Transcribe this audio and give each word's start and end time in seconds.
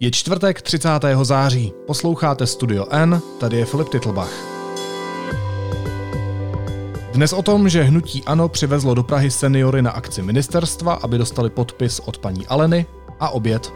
Je 0.00 0.10
čtvrtek 0.10 0.62
30. 0.62 0.88
září. 1.22 1.72
Posloucháte 1.86 2.46
Studio 2.46 2.86
N, 2.90 3.20
tady 3.40 3.56
je 3.56 3.64
Filip 3.64 3.88
Titlbach. 3.88 4.32
Dnes 7.12 7.32
o 7.32 7.42
tom, 7.42 7.68
že 7.68 7.82
hnutí 7.82 8.22
ANO 8.26 8.48
přivezlo 8.48 8.94
do 8.94 9.02
Prahy 9.02 9.30
seniory 9.30 9.82
na 9.82 9.90
akci 9.90 10.22
ministerstva, 10.22 10.92
aby 10.94 11.18
dostali 11.18 11.50
podpis 11.50 12.00
od 12.00 12.18
paní 12.18 12.46
Aleny 12.46 12.86
a 13.20 13.28
oběd. 13.28 13.72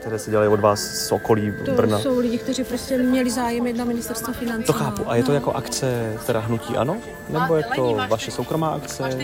které 0.00 0.18
se 0.18 0.30
dělají 0.30 0.48
od 0.50 0.60
vás 0.60 0.80
z 0.80 1.12
okolí 1.12 1.52
To 1.64 1.72
Brna. 1.72 1.98
jsou 1.98 2.18
lidi, 2.18 2.38
kteří 2.38 2.64
prostě 2.64 2.98
měli 2.98 3.30
zájem 3.30 3.66
jít 3.66 3.76
na 3.76 3.84
ministerstvo 3.84 4.32
financí. 4.32 4.64
To 4.66 4.72
chápu. 4.72 5.10
A 5.10 5.16
je 5.16 5.22
to 5.22 5.28
No. 5.28 5.34
jako 5.34 5.52
akce 5.52 6.16
teda 6.26 6.40
hnutí 6.40 6.76
ano? 6.76 6.96
Nebo 7.28 7.56
je 7.56 7.64
to 7.76 7.96
vaše 8.08 8.30
soukromá 8.30 8.68
akce? 8.68 9.18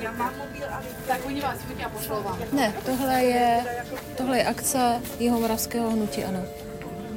Já 0.00 0.12
mám 0.12 0.32
mobil, 0.38 0.66
ale 0.74 0.82
tak 1.08 1.18
oni 1.26 1.40
vás 1.40 1.58
fotí 1.68 1.84
a 1.84 1.88
pošlou 1.88 2.22
vám. 2.22 2.38
Ne, 2.52 2.72
tohle 2.86 3.24
je, 3.24 3.60
tohle 4.16 4.38
je 4.38 4.44
akce 4.44 5.00
Jihomoravského 5.18 5.90
hnutí, 5.90 6.24
ano. 6.24 6.40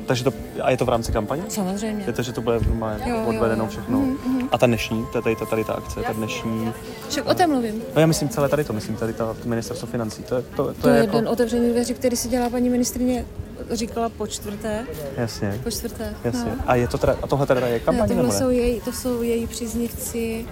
Takže 0.07 0.23
to, 0.23 0.33
a 0.61 0.69
je 0.71 0.77
to 0.77 0.85
v 0.85 0.89
rámci 0.89 1.11
kampaně? 1.11 1.43
Samozřejmě. 1.49 2.03
Je 2.07 2.13
to, 2.13 2.21
že 2.21 2.31
to 2.33 2.41
bude 2.41 2.59
normálně 2.67 3.03
Jo, 3.09 3.23
odvedeno 3.27 3.63
jo. 3.63 3.69
všechno. 3.69 3.97
Mhm, 3.99 4.49
A 4.51 4.57
ta 4.57 4.65
dnešní, 4.65 5.05
to 5.11 5.17
je 5.17 5.21
tady, 5.21 5.35
ta- 5.35 5.45
tady 5.45 5.63
ta 5.63 5.73
akce, 5.73 5.99
ta 6.01 6.13
dnešní, 6.13 6.73
Však 7.09 7.25
o 7.27 7.33
tom 7.33 7.49
mluvím. 7.49 7.81
no 7.95 8.01
já 8.01 8.07
myslím 8.07 8.29
celé 8.29 8.49
tady 8.49 8.63
to, 8.63 8.73
myslím 8.73 8.95
tady 8.95 9.13
ta 9.13 9.35
ministerstvo 9.45 9.87
financí, 9.87 10.23
to 10.23 10.35
je, 10.35 10.41
to, 10.41 10.65
to, 10.65 10.73
To 10.73 10.89
je 10.89 10.95
je 10.95 11.01
jako, 11.01 11.15
den 11.15 11.27
otevření 11.27 11.69
dveří, 11.69 11.93
který 11.93 12.17
si 12.17 12.27
dělá 12.27 12.49
paní 12.49 12.69
ministrině, 12.69 13.25
říkala 13.71 14.09
po 14.09 14.27
čtvrté. 14.27 14.85
jasně, 15.17 15.59
Po 15.63 15.71
čtvrté. 15.71 16.13
jasně. 16.23 16.51
No. 16.57 16.63
A 16.67 16.75
je 16.75 16.87
to 16.87 16.97
teda, 16.97 17.15
a 17.21 17.27
tohle 17.27 17.45
teda 17.45 17.67
je 17.67 17.73
Ne, 17.73 17.79
kampaň 17.79 18.09
nebo 18.09 18.21
tohle 18.21 18.33
ne? 18.35 18.39
jsou 18.39 18.49
její, 18.49 18.81
to 18.81 18.91
jsou 18.93 19.21
její 19.21 19.47
příznivci 19.47 20.45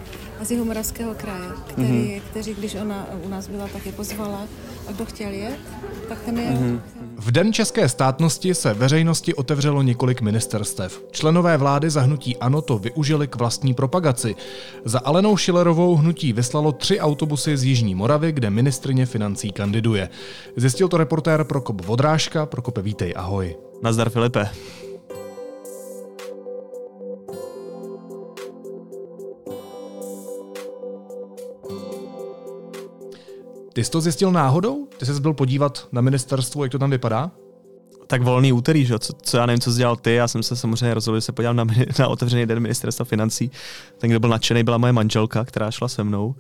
z 0.46 0.52
Jihomoravského 0.52 1.14
kraje, 1.16 1.50
který, 1.68 1.88
Mhm. 1.88 1.98
mm-hmm. 2.02 2.22
kteří, 2.30 2.54
když 2.54 2.76
ona 2.76 3.08
u 3.26 3.30
nás 3.30 3.48
byla, 3.48 3.68
tak 3.74 3.86
je 3.86 3.92
pozvala. 3.92 4.42
A 4.88 4.92
kdo 4.92 5.06
chtěl 5.06 5.30
jet, 5.32 5.60
tak 6.10 6.22
ten 6.22 6.40
je. 6.40 6.52
Mhm. 6.52 6.64
Mm-hmm. 6.76 6.82
V 7.18 7.32
Den 7.32 7.54
české 7.54 7.90
státnosti 7.90 8.56
se 8.56 8.74
veřejnosti 8.74 9.34
otevřelo 9.34 9.82
několik 9.82 10.22
ministerstev. 10.22 11.02
Členové 11.12 11.58
vlády 11.58 11.90
za 11.90 12.02
hnutí 12.02 12.38
ANO 12.38 12.62
to 12.62 12.78
využili 12.78 13.28
k 13.28 13.36
vlastní 13.36 13.74
propagaci. 13.74 14.36
Za 14.86 15.00
Alenou 15.00 15.38
Šilerovou 15.38 15.96
hnutí 15.96 16.34
vyslalo 16.34 16.72
tři 16.72 17.00
autobusy 17.00 17.58
z 17.58 17.64
Jižní 17.64 17.96
Moravy, 17.96 18.32
kde 18.32 18.50
ministrině 18.50 19.06
financí 19.06 19.52
kandiduje. 19.52 20.10
Zjistil 20.56 20.88
to 20.88 20.98
reportér 20.98 21.44
Prokop 21.44 21.86
Vodrážka. 21.86 22.46
Prokope, 22.46 22.82
vítej, 22.82 23.14
ahoj. 23.18 23.56
Nazdar 23.84 24.10
Filipe. 24.10 24.50
Ty 33.74 33.84
jsi 33.84 33.92
to 33.92 34.02
zjistil 34.02 34.32
náhodou? 34.32 34.88
Ty 34.98 35.06
jsi 35.06 35.20
byl 35.20 35.34
podívat 35.34 35.88
na 35.92 36.02
ministerstvo, 36.02 36.64
jak 36.64 36.72
to 36.72 36.80
tam 36.80 36.90
vypadá? 36.90 37.32
Tak 38.08 38.22
volný 38.22 38.54
úterý, 38.54 38.86
že? 38.86 39.00
Co, 39.00 39.14
co 39.22 39.38
já 39.38 39.46
nevím, 39.46 39.60
co 39.60 39.72
jsi 39.72 39.78
dělal 39.78 39.96
ty, 39.96 40.14
já 40.14 40.28
jsem 40.28 40.44
se 40.44 40.56
samozřejmě 40.56 40.94
rozhodl, 40.94 41.18
že 41.18 41.22
se 41.22 41.32
podívám 41.32 41.56
na, 41.56 41.66
na 42.00 42.08
otevřený 42.08 42.46
den 42.46 42.60
ministerstva 42.60 43.06
financí. 43.06 43.52
Ten, 43.98 44.10
kdo 44.10 44.20
byl 44.20 44.30
nadšený, 44.30 44.64
byla 44.64 44.78
moje 44.78 44.94
manželka, 44.94 45.46
která 45.46 45.72
šla 45.72 45.88
se 45.88 46.04
mnou. 46.04 46.36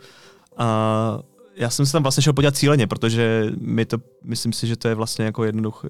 A 0.57 1.19
já 1.55 1.69
jsem 1.69 1.85
se 1.85 1.91
tam 1.91 2.03
vlastně 2.03 2.23
šel 2.23 2.33
podívat 2.33 2.55
cíleně, 2.55 2.87
protože 2.87 3.51
mi 3.59 3.85
to, 3.85 3.97
myslím 4.23 4.53
si, 4.53 4.67
že 4.67 4.75
to 4.75 4.87
je 4.87 4.95
vlastně 4.95 5.25
jako 5.25 5.43
jednoduch, 5.43 5.85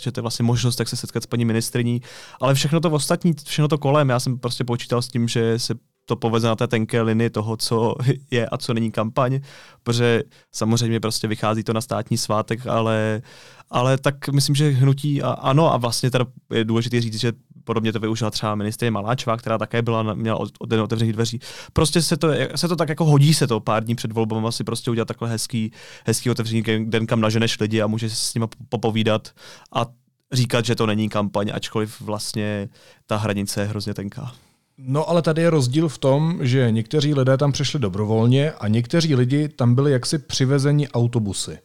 že 0.00 0.12
to 0.12 0.20
je 0.20 0.22
vlastně 0.22 0.42
možnost, 0.42 0.78
jak 0.78 0.88
se 0.88 0.96
setkat 0.96 1.22
s 1.22 1.26
paní 1.26 1.44
ministriní, 1.44 2.02
ale 2.40 2.54
všechno 2.54 2.80
to 2.80 2.90
ostatní, 2.90 3.34
všechno 3.44 3.68
to 3.68 3.78
kolem, 3.78 4.08
já 4.08 4.20
jsem 4.20 4.38
prostě 4.38 4.64
počítal 4.64 5.02
s 5.02 5.08
tím, 5.08 5.28
že 5.28 5.58
se 5.58 5.74
to 6.06 6.16
poveze 6.16 6.46
na 6.46 6.56
té 6.56 6.66
tenké 6.66 7.02
linii 7.02 7.30
toho, 7.30 7.56
co 7.56 7.94
je 8.30 8.46
a 8.46 8.58
co 8.58 8.74
není 8.74 8.90
kampaň, 8.90 9.40
protože 9.82 10.22
samozřejmě 10.52 11.00
prostě 11.00 11.28
vychází 11.28 11.64
to 11.64 11.72
na 11.72 11.80
státní 11.80 12.18
svátek, 12.18 12.66
ale, 12.66 13.22
ale 13.70 13.98
tak 13.98 14.28
myslím, 14.28 14.54
že 14.54 14.70
hnutí 14.70 15.22
a, 15.22 15.30
ano 15.30 15.72
a 15.72 15.76
vlastně 15.76 16.10
teda 16.10 16.26
je 16.52 16.64
důležité 16.64 17.00
říct, 17.00 17.20
že 17.20 17.32
podobně 17.64 17.92
to 17.92 18.00
využila 18.00 18.30
třeba 18.30 18.54
ministrině 18.54 18.90
Maláčová, 18.90 19.36
která 19.36 19.58
také 19.58 19.82
byla, 19.82 20.14
měla 20.14 20.36
od, 20.36 20.50
den 20.66 20.80
otevřených 20.80 21.12
dveří. 21.12 21.40
Prostě 21.72 22.02
se 22.02 22.16
to, 22.16 22.28
se 22.56 22.68
to 22.68 22.76
tak 22.76 22.88
jako 22.88 23.04
hodí 23.04 23.34
se 23.34 23.46
to 23.46 23.60
pár 23.60 23.84
dní 23.84 23.94
před 23.94 24.12
volbama 24.12 24.52
si 24.52 24.64
prostě 24.64 24.90
udělat 24.90 25.08
takhle 25.08 25.28
hezký, 25.28 25.72
hezký 26.06 26.30
otevřený 26.30 26.62
den, 26.84 27.06
kam 27.06 27.20
naženeš 27.20 27.60
lidi 27.60 27.82
a 27.82 27.86
můžeš 27.86 28.18
s 28.18 28.34
nimi 28.34 28.46
popovídat 28.68 29.30
a 29.74 29.86
říkat, 30.32 30.64
že 30.64 30.74
to 30.74 30.86
není 30.86 31.08
kampaň, 31.08 31.50
ačkoliv 31.54 32.00
vlastně 32.00 32.68
ta 33.06 33.16
hranice 33.16 33.60
je 33.60 33.66
hrozně 33.66 33.94
tenká. 33.94 34.32
No 34.78 35.08
ale 35.08 35.22
tady 35.22 35.42
je 35.42 35.50
rozdíl 35.50 35.88
v 35.88 35.98
tom, 35.98 36.38
že 36.40 36.70
někteří 36.70 37.14
lidé 37.14 37.36
tam 37.36 37.52
přišli 37.52 37.80
dobrovolně 37.80 38.52
a 38.52 38.68
někteří 38.68 39.14
lidi 39.14 39.48
tam 39.48 39.74
byli 39.74 39.92
jaksi 39.92 40.18
přivezeni 40.18 40.88
autobusy. 40.88 41.58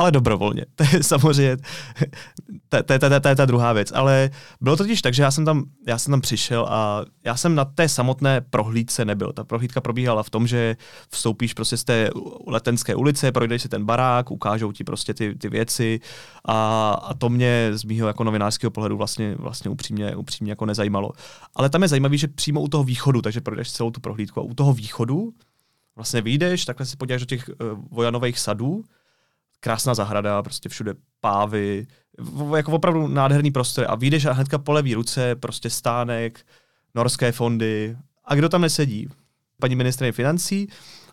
Ale 0.00 0.12
dobrovolně. 0.12 0.64
To 0.74 0.84
je 0.96 1.02
samozřejmě, 1.02 1.56
to, 2.68 2.82
to, 2.82 3.20
to 3.20 3.28
je 3.28 3.36
ta 3.36 3.44
druhá 3.44 3.72
věc. 3.72 3.92
Ale 3.94 4.30
bylo 4.60 4.76
to 4.76 4.84
totiž 4.84 5.02
tak, 5.02 5.14
že 5.14 5.22
já 5.22 5.30
jsem, 5.30 5.44
tam, 5.44 5.64
já 5.86 5.98
jsem 5.98 6.10
tam 6.10 6.20
přišel 6.20 6.66
a 6.70 7.04
já 7.24 7.36
jsem 7.36 7.54
na 7.54 7.64
té 7.64 7.88
samotné 7.88 8.40
prohlídce 8.40 9.04
nebyl. 9.04 9.32
Ta 9.32 9.44
prohlídka 9.44 9.80
probíhala 9.80 10.22
v 10.22 10.30
tom, 10.30 10.46
že 10.46 10.76
vstoupíš 11.10 11.54
prostě 11.54 11.76
z 11.76 11.84
té 11.84 12.10
letenské 12.46 12.94
ulice, 12.94 13.32
projdeš 13.32 13.62
si 13.62 13.68
ten 13.68 13.84
barák, 13.84 14.30
ukážou 14.30 14.72
ti 14.72 14.84
prostě 14.84 15.14
ty, 15.14 15.34
ty 15.34 15.48
věci 15.48 16.00
a, 16.44 16.90
a 16.92 17.14
to 17.14 17.28
mě 17.28 17.70
z 17.72 17.84
mýho 17.84 18.06
jako 18.06 18.24
novinářského 18.24 18.70
pohledu 18.70 18.96
vlastně, 18.96 19.34
vlastně 19.38 19.70
upřímně, 19.70 20.16
upřímně 20.16 20.52
jako 20.52 20.66
nezajímalo. 20.66 21.12
Ale 21.54 21.70
tam 21.70 21.82
je 21.82 21.88
zajímavý, 21.88 22.18
že 22.18 22.28
přímo 22.28 22.60
u 22.60 22.68
toho 22.68 22.84
východu, 22.84 23.22
takže 23.22 23.40
projdeš 23.40 23.72
celou 23.72 23.90
tu 23.90 24.00
prohlídku 24.00 24.40
a 24.40 24.42
u 24.42 24.54
toho 24.54 24.72
východu 24.72 25.32
vlastně 25.96 26.20
vyjdeš, 26.20 26.64
takhle 26.64 26.86
se 26.86 26.96
podíváš 26.96 27.20
do 27.20 27.26
těch 27.26 27.48
uh, 27.48 27.54
vojanových 27.90 28.38
sadů, 28.38 28.84
krásná 29.60 29.94
zahrada, 29.94 30.42
prostě 30.42 30.68
všude 30.68 30.94
pávy, 31.20 31.86
jako 32.56 32.72
opravdu 32.72 33.08
nádherný 33.08 33.50
prostor. 33.50 33.86
A 33.88 33.94
vyjdeš 33.94 34.24
a 34.24 34.32
hnedka 34.32 34.58
po 34.58 34.72
levý 34.72 34.94
ruce 34.94 35.34
prostě 35.34 35.70
stánek, 35.70 36.46
norské 36.94 37.32
fondy. 37.32 37.96
A 38.24 38.34
kdo 38.34 38.48
tam 38.48 38.60
nesedí? 38.60 39.08
Paní 39.60 39.76
ministrině 39.76 40.12
financí. 40.12 40.68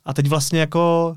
A 0.06 0.13
teď 0.13 0.28
vlastně 0.28 0.59
jako 0.59 1.16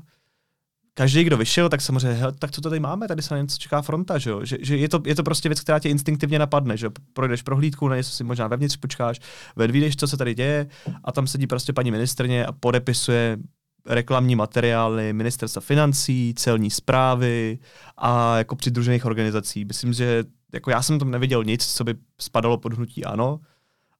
každý, 0.93 1.23
kdo 1.23 1.37
vyšel, 1.37 1.69
tak 1.69 1.81
samozřejmě, 1.81 2.13
hele, 2.13 2.31
tak 2.31 2.51
co 2.51 2.61
to 2.61 2.69
tady 2.69 2.79
máme, 2.79 3.07
tady 3.07 3.21
se 3.21 3.33
na 3.33 3.41
něco 3.41 3.57
čeká 3.57 3.81
fronta, 3.81 4.17
že, 4.17 4.29
jo? 4.29 4.45
že, 4.45 4.57
že 4.61 4.77
je, 4.77 4.89
to, 4.89 5.01
je 5.05 5.15
to 5.15 5.23
prostě 5.23 5.49
věc, 5.49 5.61
která 5.61 5.79
tě 5.79 5.89
instinktivně 5.89 6.39
napadne, 6.39 6.77
že 6.77 6.89
projdeš 7.13 7.41
prohlídku, 7.41 7.87
na 7.87 7.95
něco 7.95 8.09
si 8.09 8.23
možná 8.23 8.47
vevnitř 8.47 8.77
počkáš, 8.77 9.19
vedvídeš, 9.55 9.95
co 9.95 10.07
se 10.07 10.17
tady 10.17 10.35
děje 10.35 10.67
a 11.03 11.11
tam 11.11 11.27
sedí 11.27 11.47
prostě 11.47 11.73
paní 11.73 11.91
ministrně 11.91 12.45
a 12.45 12.51
podepisuje 12.51 13.37
reklamní 13.85 14.35
materiály 14.35 15.13
ministerstva 15.13 15.61
financí, 15.61 16.33
celní 16.37 16.71
zprávy 16.71 17.59
a 17.97 18.37
jako 18.37 18.55
přidružených 18.55 19.05
organizací. 19.05 19.65
Myslím, 19.65 19.93
že 19.93 20.23
jako 20.53 20.69
já 20.69 20.81
jsem 20.81 20.99
tam 20.99 21.11
neviděl 21.11 21.43
nic, 21.43 21.65
co 21.65 21.83
by 21.83 21.95
spadalo 22.21 22.57
pod 22.57 22.73
hnutí 22.73 23.05
ano, 23.05 23.39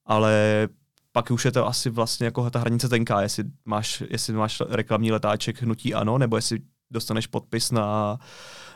ale 0.06 0.68
pak 1.12 1.32
už 1.32 1.46
je 1.46 1.52
to 1.52 1.68
asi 1.68 1.90
vlastně 1.90 2.26
jako 2.26 2.50
ta 2.50 2.60
hranice 2.60 2.90
tenká, 2.90 3.22
jestli 3.22 3.44
máš, 3.66 4.04
jestli 4.10 4.34
máš 4.34 4.62
reklamní 4.70 5.12
letáček 5.12 5.62
hnutí 5.62 5.94
ano, 5.94 6.18
nebo 6.18 6.36
jestli 6.36 6.60
dostaneš 6.92 7.28
podpis 7.28 7.72
na, 7.72 8.18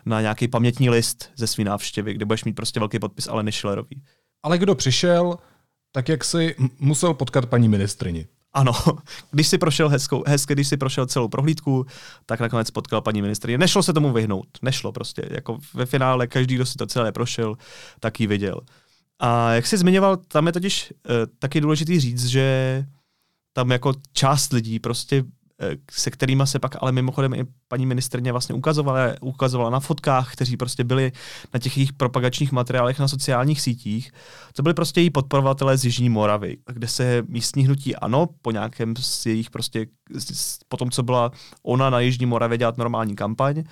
na 0.05 0.21
nějaký 0.21 0.47
pamětní 0.47 0.89
list 0.89 1.31
ze 1.35 1.47
své 1.47 1.63
návštěvy, 1.63 2.13
kde 2.13 2.25
budeš 2.25 2.43
mít 2.43 2.53
prostě 2.53 2.79
velký 2.79 2.99
podpis, 2.99 3.27
ale 3.27 3.43
nešilerový. 3.43 4.03
Ale 4.43 4.57
kdo 4.57 4.75
přišel, 4.75 5.37
tak 5.91 6.09
jak 6.09 6.23
si 6.23 6.55
musel 6.79 7.13
potkat 7.13 7.45
paní 7.45 7.69
ministrini. 7.69 8.27
Ano, 8.55 8.73
když 9.31 9.47
si 9.47 9.57
prošel 9.57 9.89
hezkou, 9.89 10.23
hezky, 10.27 10.53
když 10.53 10.67
si 10.67 10.77
prošel 10.77 11.05
celou 11.05 11.27
prohlídku, 11.27 11.85
tak 12.25 12.39
nakonec 12.39 12.71
potkal 12.71 13.01
paní 13.01 13.21
ministrině. 13.21 13.57
Nešlo 13.57 13.83
se 13.83 13.93
tomu 13.93 14.13
vyhnout, 14.13 14.47
nešlo 14.61 14.91
prostě. 14.91 15.27
Jako 15.31 15.57
ve 15.73 15.85
finále 15.85 16.27
každý, 16.27 16.55
kdo 16.55 16.65
si 16.65 16.75
to 16.75 16.85
celé 16.85 17.11
prošel, 17.11 17.57
tak 17.99 18.19
ji 18.19 18.27
viděl. 18.27 18.61
A 19.19 19.51
jak 19.51 19.67
jsi 19.67 19.77
zmiňoval, 19.77 20.17
tam 20.17 20.47
je 20.47 20.53
totiž 20.53 20.93
uh, 20.93 21.15
taky 21.39 21.61
důležitý 21.61 21.99
říct, 21.99 22.25
že 22.25 22.85
tam 23.53 23.71
jako 23.71 23.93
část 24.13 24.53
lidí 24.53 24.79
prostě 24.79 25.23
se 25.91 26.11
kterými 26.11 26.43
se 26.45 26.59
pak 26.59 26.75
ale 26.81 26.91
mimochodem 26.91 27.33
i 27.33 27.45
paní 27.67 27.85
ministrně 27.85 28.31
vlastně 28.31 28.55
ukazovala, 28.55 28.99
ukazovala 29.21 29.69
na 29.69 29.79
fotkách, 29.79 30.33
kteří 30.33 30.57
prostě 30.57 30.83
byli 30.83 31.11
na 31.53 31.59
těch 31.59 31.77
jejich 31.77 31.93
propagačních 31.93 32.51
materiálech 32.51 32.99
na 32.99 33.07
sociálních 33.07 33.61
sítích. 33.61 34.11
To 34.53 34.63
byli 34.63 34.73
prostě 34.73 35.01
její 35.01 35.09
podporovatelé 35.09 35.77
z 35.77 35.85
Jižní 35.85 36.09
Moravy, 36.09 36.57
kde 36.73 36.87
se 36.87 37.23
místní 37.27 37.65
hnutí 37.65 37.95
ano, 37.95 38.27
po 38.41 38.51
nějakém 38.51 38.93
z 38.99 39.25
jejich 39.25 39.49
prostě, 39.49 39.87
po 40.67 40.77
tom, 40.77 40.91
co 40.91 41.03
byla 41.03 41.31
ona 41.63 41.89
na 41.89 41.99
Jižní 41.99 42.25
Moravě 42.25 42.57
dělat 42.57 42.77
normální 42.77 43.15
kampaň, 43.15 43.63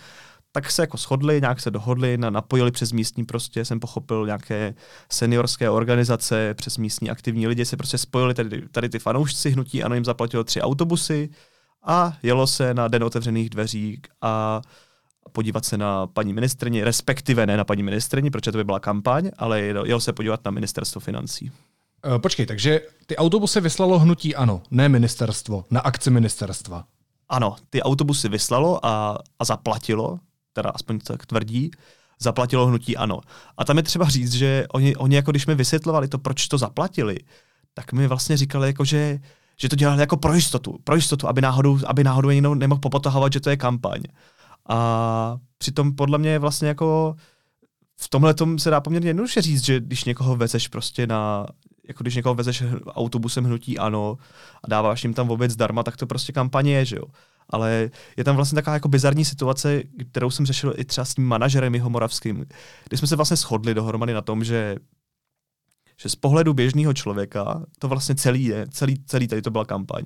tak 0.51 0.71
se 0.71 0.81
jako 0.81 0.97
shodli, 0.97 1.41
nějak 1.41 1.59
se 1.59 1.71
dohodli, 1.71 2.17
na, 2.17 2.29
napojili 2.29 2.71
přes 2.71 2.91
místní 2.91 3.25
prostě, 3.25 3.65
jsem 3.65 3.79
pochopil, 3.79 4.25
nějaké 4.25 4.73
seniorské 5.11 5.69
organizace, 5.69 6.53
přes 6.53 6.77
místní 6.77 7.09
aktivní 7.09 7.47
lidi 7.47 7.65
se 7.65 7.77
prostě 7.77 7.97
spojili 7.97 8.33
tady, 8.33 8.69
tady 8.71 8.89
ty 8.89 8.99
fanoušci 8.99 9.49
hnutí, 9.49 9.83
ano 9.83 9.95
jim 9.95 10.05
zaplatilo 10.05 10.43
tři 10.43 10.61
autobusy 10.61 11.29
a 11.83 12.17
jelo 12.23 12.47
se 12.47 12.73
na 12.73 12.87
den 12.87 13.03
otevřených 13.03 13.49
dveří 13.49 14.01
a 14.21 14.61
podívat 15.31 15.65
se 15.65 15.77
na 15.77 16.07
paní 16.07 16.33
ministrni, 16.33 16.83
respektive 16.83 17.45
ne 17.45 17.57
na 17.57 17.63
paní 17.63 17.83
ministrni, 17.83 18.31
protože 18.31 18.51
to 18.51 18.57
by 18.57 18.63
byla 18.63 18.79
kampaň, 18.79 19.31
ale 19.37 19.61
jel, 19.61 19.99
se 19.99 20.13
podívat 20.13 20.45
na 20.45 20.51
ministerstvo 20.51 21.01
financí. 21.01 21.51
Uh, 22.05 22.17
počkej, 22.17 22.45
takže 22.45 22.81
ty 23.05 23.15
autobusy 23.15 23.61
vyslalo 23.61 23.99
hnutí 23.99 24.35
ANO, 24.35 24.61
ne 24.71 24.89
ministerstvo, 24.89 25.65
na 25.71 25.79
akci 25.79 26.09
ministerstva. 26.09 26.83
Ano, 27.29 27.55
ty 27.69 27.81
autobusy 27.81 28.29
vyslalo 28.29 28.85
a, 28.85 29.17
a 29.39 29.45
zaplatilo, 29.45 30.19
teda 30.53 30.69
aspoň 30.69 30.99
tak 30.99 31.25
tvrdí, 31.25 31.71
zaplatilo 32.19 32.65
hnutí 32.65 32.97
ANO. 32.97 33.21
A 33.57 33.65
tam 33.65 33.77
je 33.77 33.83
třeba 33.83 34.09
říct, 34.09 34.33
že 34.33 34.65
oni, 34.73 34.95
oni 34.95 35.15
jako 35.15 35.31
když 35.31 35.45
mi 35.45 35.55
vysvětlovali 35.55 36.07
to, 36.07 36.17
proč 36.17 36.47
to 36.47 36.57
zaplatili, 36.57 37.17
tak 37.73 37.93
mi 37.93 38.07
vlastně 38.07 38.37
říkali, 38.37 38.67
jako, 38.67 38.85
že, 38.85 39.19
že 39.63 39.69
to 39.69 39.75
dělali 39.75 39.99
jako 39.99 40.17
pro 40.17 40.33
jistotu, 40.33 40.77
pro 40.83 40.95
jistotu, 40.95 41.27
aby 41.27 41.41
náhodou, 41.41 41.79
aby 41.85 42.03
náhodou 42.03 42.29
někdo 42.29 42.55
nemohl 42.55 42.81
popotahovat, 42.81 43.33
že 43.33 43.39
to 43.39 43.49
je 43.49 43.57
kampaň. 43.57 44.01
A 44.69 45.37
přitom 45.57 45.95
podle 45.95 46.17
mě 46.17 46.39
vlastně 46.39 46.67
jako 46.67 47.15
v 47.99 48.09
tomhle 48.09 48.33
tom 48.33 48.59
se 48.59 48.69
dá 48.69 48.81
poměrně 48.81 49.09
jednoduše 49.09 49.41
říct, 49.41 49.65
že 49.65 49.79
když 49.79 50.03
někoho 50.03 50.35
vezeš 50.35 50.67
prostě 50.67 51.07
na, 51.07 51.45
jako 51.87 52.03
když 52.03 52.15
někoho 52.15 52.35
vezeš 52.35 52.63
autobusem 52.87 53.43
hnutí 53.43 53.79
ano 53.79 54.17
a 54.63 54.67
dáváš 54.67 55.03
jim 55.03 55.13
tam 55.13 55.31
oběd 55.31 55.51
zdarma, 55.51 55.83
tak 55.83 55.97
to 55.97 56.07
prostě 56.07 56.33
kampaně 56.33 56.75
je, 56.75 56.85
že 56.85 56.95
jo. 56.95 57.05
Ale 57.49 57.89
je 58.17 58.23
tam 58.23 58.35
vlastně 58.35 58.55
taková 58.55 58.73
jako 58.73 58.87
bizarní 58.87 59.25
situace, 59.25 59.83
kterou 60.11 60.29
jsem 60.31 60.45
řešil 60.45 60.73
i 60.77 60.85
třeba 60.85 61.05
s 61.05 61.13
tím 61.13 61.25
manažerem 61.25 61.75
jeho 61.75 61.89
moravským, 61.89 62.45
kdy 62.89 62.97
jsme 62.97 63.07
se 63.07 63.15
vlastně 63.15 63.37
shodli 63.37 63.73
dohromady 63.73 64.13
na 64.13 64.21
tom, 64.21 64.43
že 64.43 64.75
že 65.97 66.09
z 66.09 66.15
pohledu 66.15 66.53
běžného 66.53 66.93
člověka 66.93 67.65
to 67.79 67.87
vlastně 67.87 68.15
celý 68.15 68.43
je, 68.45 68.67
celý, 68.69 69.03
celý 69.05 69.27
tady 69.27 69.41
to 69.41 69.51
byla 69.51 69.65
kampaň. 69.65 70.03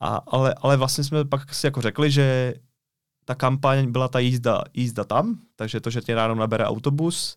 A, 0.00 0.20
ale, 0.26 0.54
ale 0.62 0.76
vlastně 0.76 1.04
jsme 1.04 1.24
pak 1.24 1.54
si 1.54 1.66
jako 1.66 1.80
řekli, 1.80 2.10
že 2.10 2.54
ta 3.24 3.34
kampaň 3.34 3.90
byla 3.92 4.08
ta 4.08 4.18
jízda, 4.18 4.62
jízda 4.74 5.04
tam, 5.04 5.38
takže 5.56 5.80
to, 5.80 5.90
že 5.90 6.00
tě 6.00 6.14
ráno 6.14 6.34
nabere 6.34 6.64
autobus, 6.64 7.36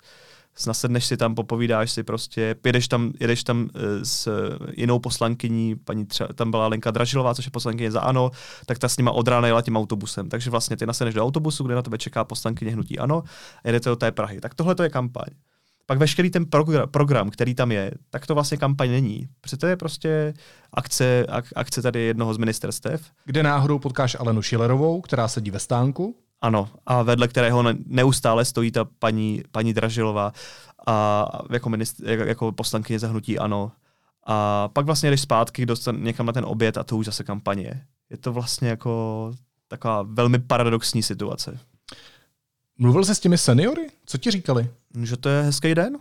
nasedneš 0.67 1.05
si 1.05 1.17
tam, 1.17 1.35
popovídáš 1.35 1.91
si 1.91 2.03
prostě, 2.03 2.55
jedeš 2.65 2.87
tam, 2.87 3.13
jedeš 3.19 3.43
tam 3.43 3.69
e, 3.75 4.05
s 4.05 4.29
jinou 4.77 4.99
poslankyní, 4.99 5.75
paní 5.75 6.05
třeba, 6.05 6.33
tam 6.33 6.51
byla 6.51 6.67
Lenka 6.67 6.91
Dražilová, 6.91 7.33
což 7.33 7.45
je 7.45 7.51
poslankyně 7.51 7.91
za 7.91 8.01
ANO, 8.01 8.31
tak 8.65 8.79
ta 8.79 8.89
s 8.89 8.97
nima 8.97 9.11
od 9.11 9.27
rána 9.27 9.47
jela 9.47 9.61
tím 9.61 9.77
autobusem. 9.77 10.29
Takže 10.29 10.49
vlastně 10.49 10.77
ty 10.77 10.85
nasedneš 10.85 11.15
do 11.15 11.23
autobusu, 11.23 11.63
kde 11.63 11.75
na 11.75 11.81
tebe 11.81 11.97
čeká 11.97 12.23
poslankyně 12.23 12.71
hnutí 12.71 12.99
ANO 12.99 13.23
jedete 13.65 13.89
do 13.89 13.95
té 13.95 14.11
Prahy. 14.11 14.41
Tak 14.41 14.55
tohle 14.55 14.75
to 14.75 14.83
je 14.83 14.89
kampaň. 14.89 15.27
Pak 15.85 15.97
veškerý 15.99 16.29
ten 16.29 16.45
program, 16.45 16.89
program, 16.89 17.29
který 17.29 17.55
tam 17.55 17.71
je, 17.71 17.91
tak 18.09 18.25
to 18.25 18.33
vlastně 18.33 18.57
kampaň 18.57 18.89
není. 18.89 19.27
Protože 19.41 19.57
to 19.57 19.67
je 19.67 19.75
prostě 19.75 20.33
akce, 20.73 21.25
ak, 21.29 21.45
akce 21.55 21.81
tady 21.81 21.99
jednoho 21.99 22.33
z 22.33 22.37
ministerstev. 22.37 23.11
Kde 23.25 23.43
náhodou 23.43 23.79
potkáš 23.79 24.17
Alenu 24.19 24.41
Šilerovou, 24.41 25.01
která 25.01 25.27
sedí 25.27 25.51
ve 25.51 25.59
stánku. 25.59 26.15
Ano, 26.41 26.69
a 26.85 27.01
vedle 27.01 27.27
kterého 27.27 27.63
neustále 27.85 28.45
stojí 28.45 28.71
ta 28.71 28.85
paní, 28.99 29.43
paní 29.51 29.73
Dražilová 29.73 30.33
a 30.87 31.27
jako, 31.51 31.69
ministr, 31.69 32.09
jako, 32.09 32.23
jako 32.23 32.51
poslankyně 32.51 32.99
zahnutí 32.99 33.39
ano. 33.39 33.71
A 34.23 34.67
pak 34.67 34.85
vlastně 34.85 35.09
jdeš 35.09 35.21
zpátky 35.21 35.65
dostan, 35.65 36.03
někam 36.03 36.25
na 36.25 36.33
ten 36.33 36.45
oběd 36.45 36.77
a 36.77 36.83
to 36.83 36.97
už 36.97 37.05
zase 37.05 37.23
kampaně. 37.23 37.85
Je 38.09 38.17
to 38.17 38.33
vlastně 38.33 38.69
jako 38.69 39.31
taková 39.67 40.01
velmi 40.01 40.39
paradoxní 40.39 41.03
situace. 41.03 41.59
Mluvil 42.81 43.05
jsi 43.05 43.15
s 43.15 43.19
těmi 43.19 43.37
seniory? 43.37 43.87
Co 44.05 44.17
ti 44.17 44.31
říkali? 44.31 44.69
Že 45.03 45.17
to 45.17 45.29
je 45.29 45.41
hezký 45.41 45.75
den 45.75 45.97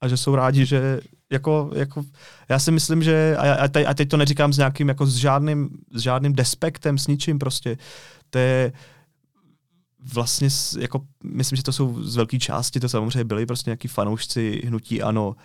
a 0.00 0.08
že 0.08 0.16
jsou 0.16 0.34
rádi, 0.34 0.66
že 0.66 1.00
jako, 1.32 1.70
jako 1.74 2.04
já 2.48 2.58
si 2.58 2.70
myslím, 2.70 3.02
že 3.02 3.36
a, 3.36 3.54
a, 3.54 3.68
teď, 3.68 3.86
a 3.86 3.94
teď 3.94 4.08
to 4.08 4.16
neříkám 4.16 4.52
s 4.52 4.58
nějakým 4.58 4.88
jako 4.88 5.06
s 5.06 5.16
žádným, 5.16 5.68
s 5.92 6.00
žádným 6.00 6.32
despektem, 6.32 6.98
s 6.98 7.06
ničím 7.06 7.38
prostě. 7.38 7.78
To 8.30 8.38
je, 8.38 8.72
vlastně 10.14 10.48
jako, 10.78 11.00
myslím, 11.24 11.56
že 11.56 11.62
to 11.62 11.72
jsou 11.72 12.02
z 12.02 12.16
velké 12.16 12.38
části, 12.38 12.80
to 12.80 12.88
samozřejmě 12.88 13.24
byli 13.24 13.46
prostě 13.46 13.70
nějaký 13.70 13.88
fanoušci 13.88 14.62
hnutí 14.66 15.02
ano. 15.02 15.36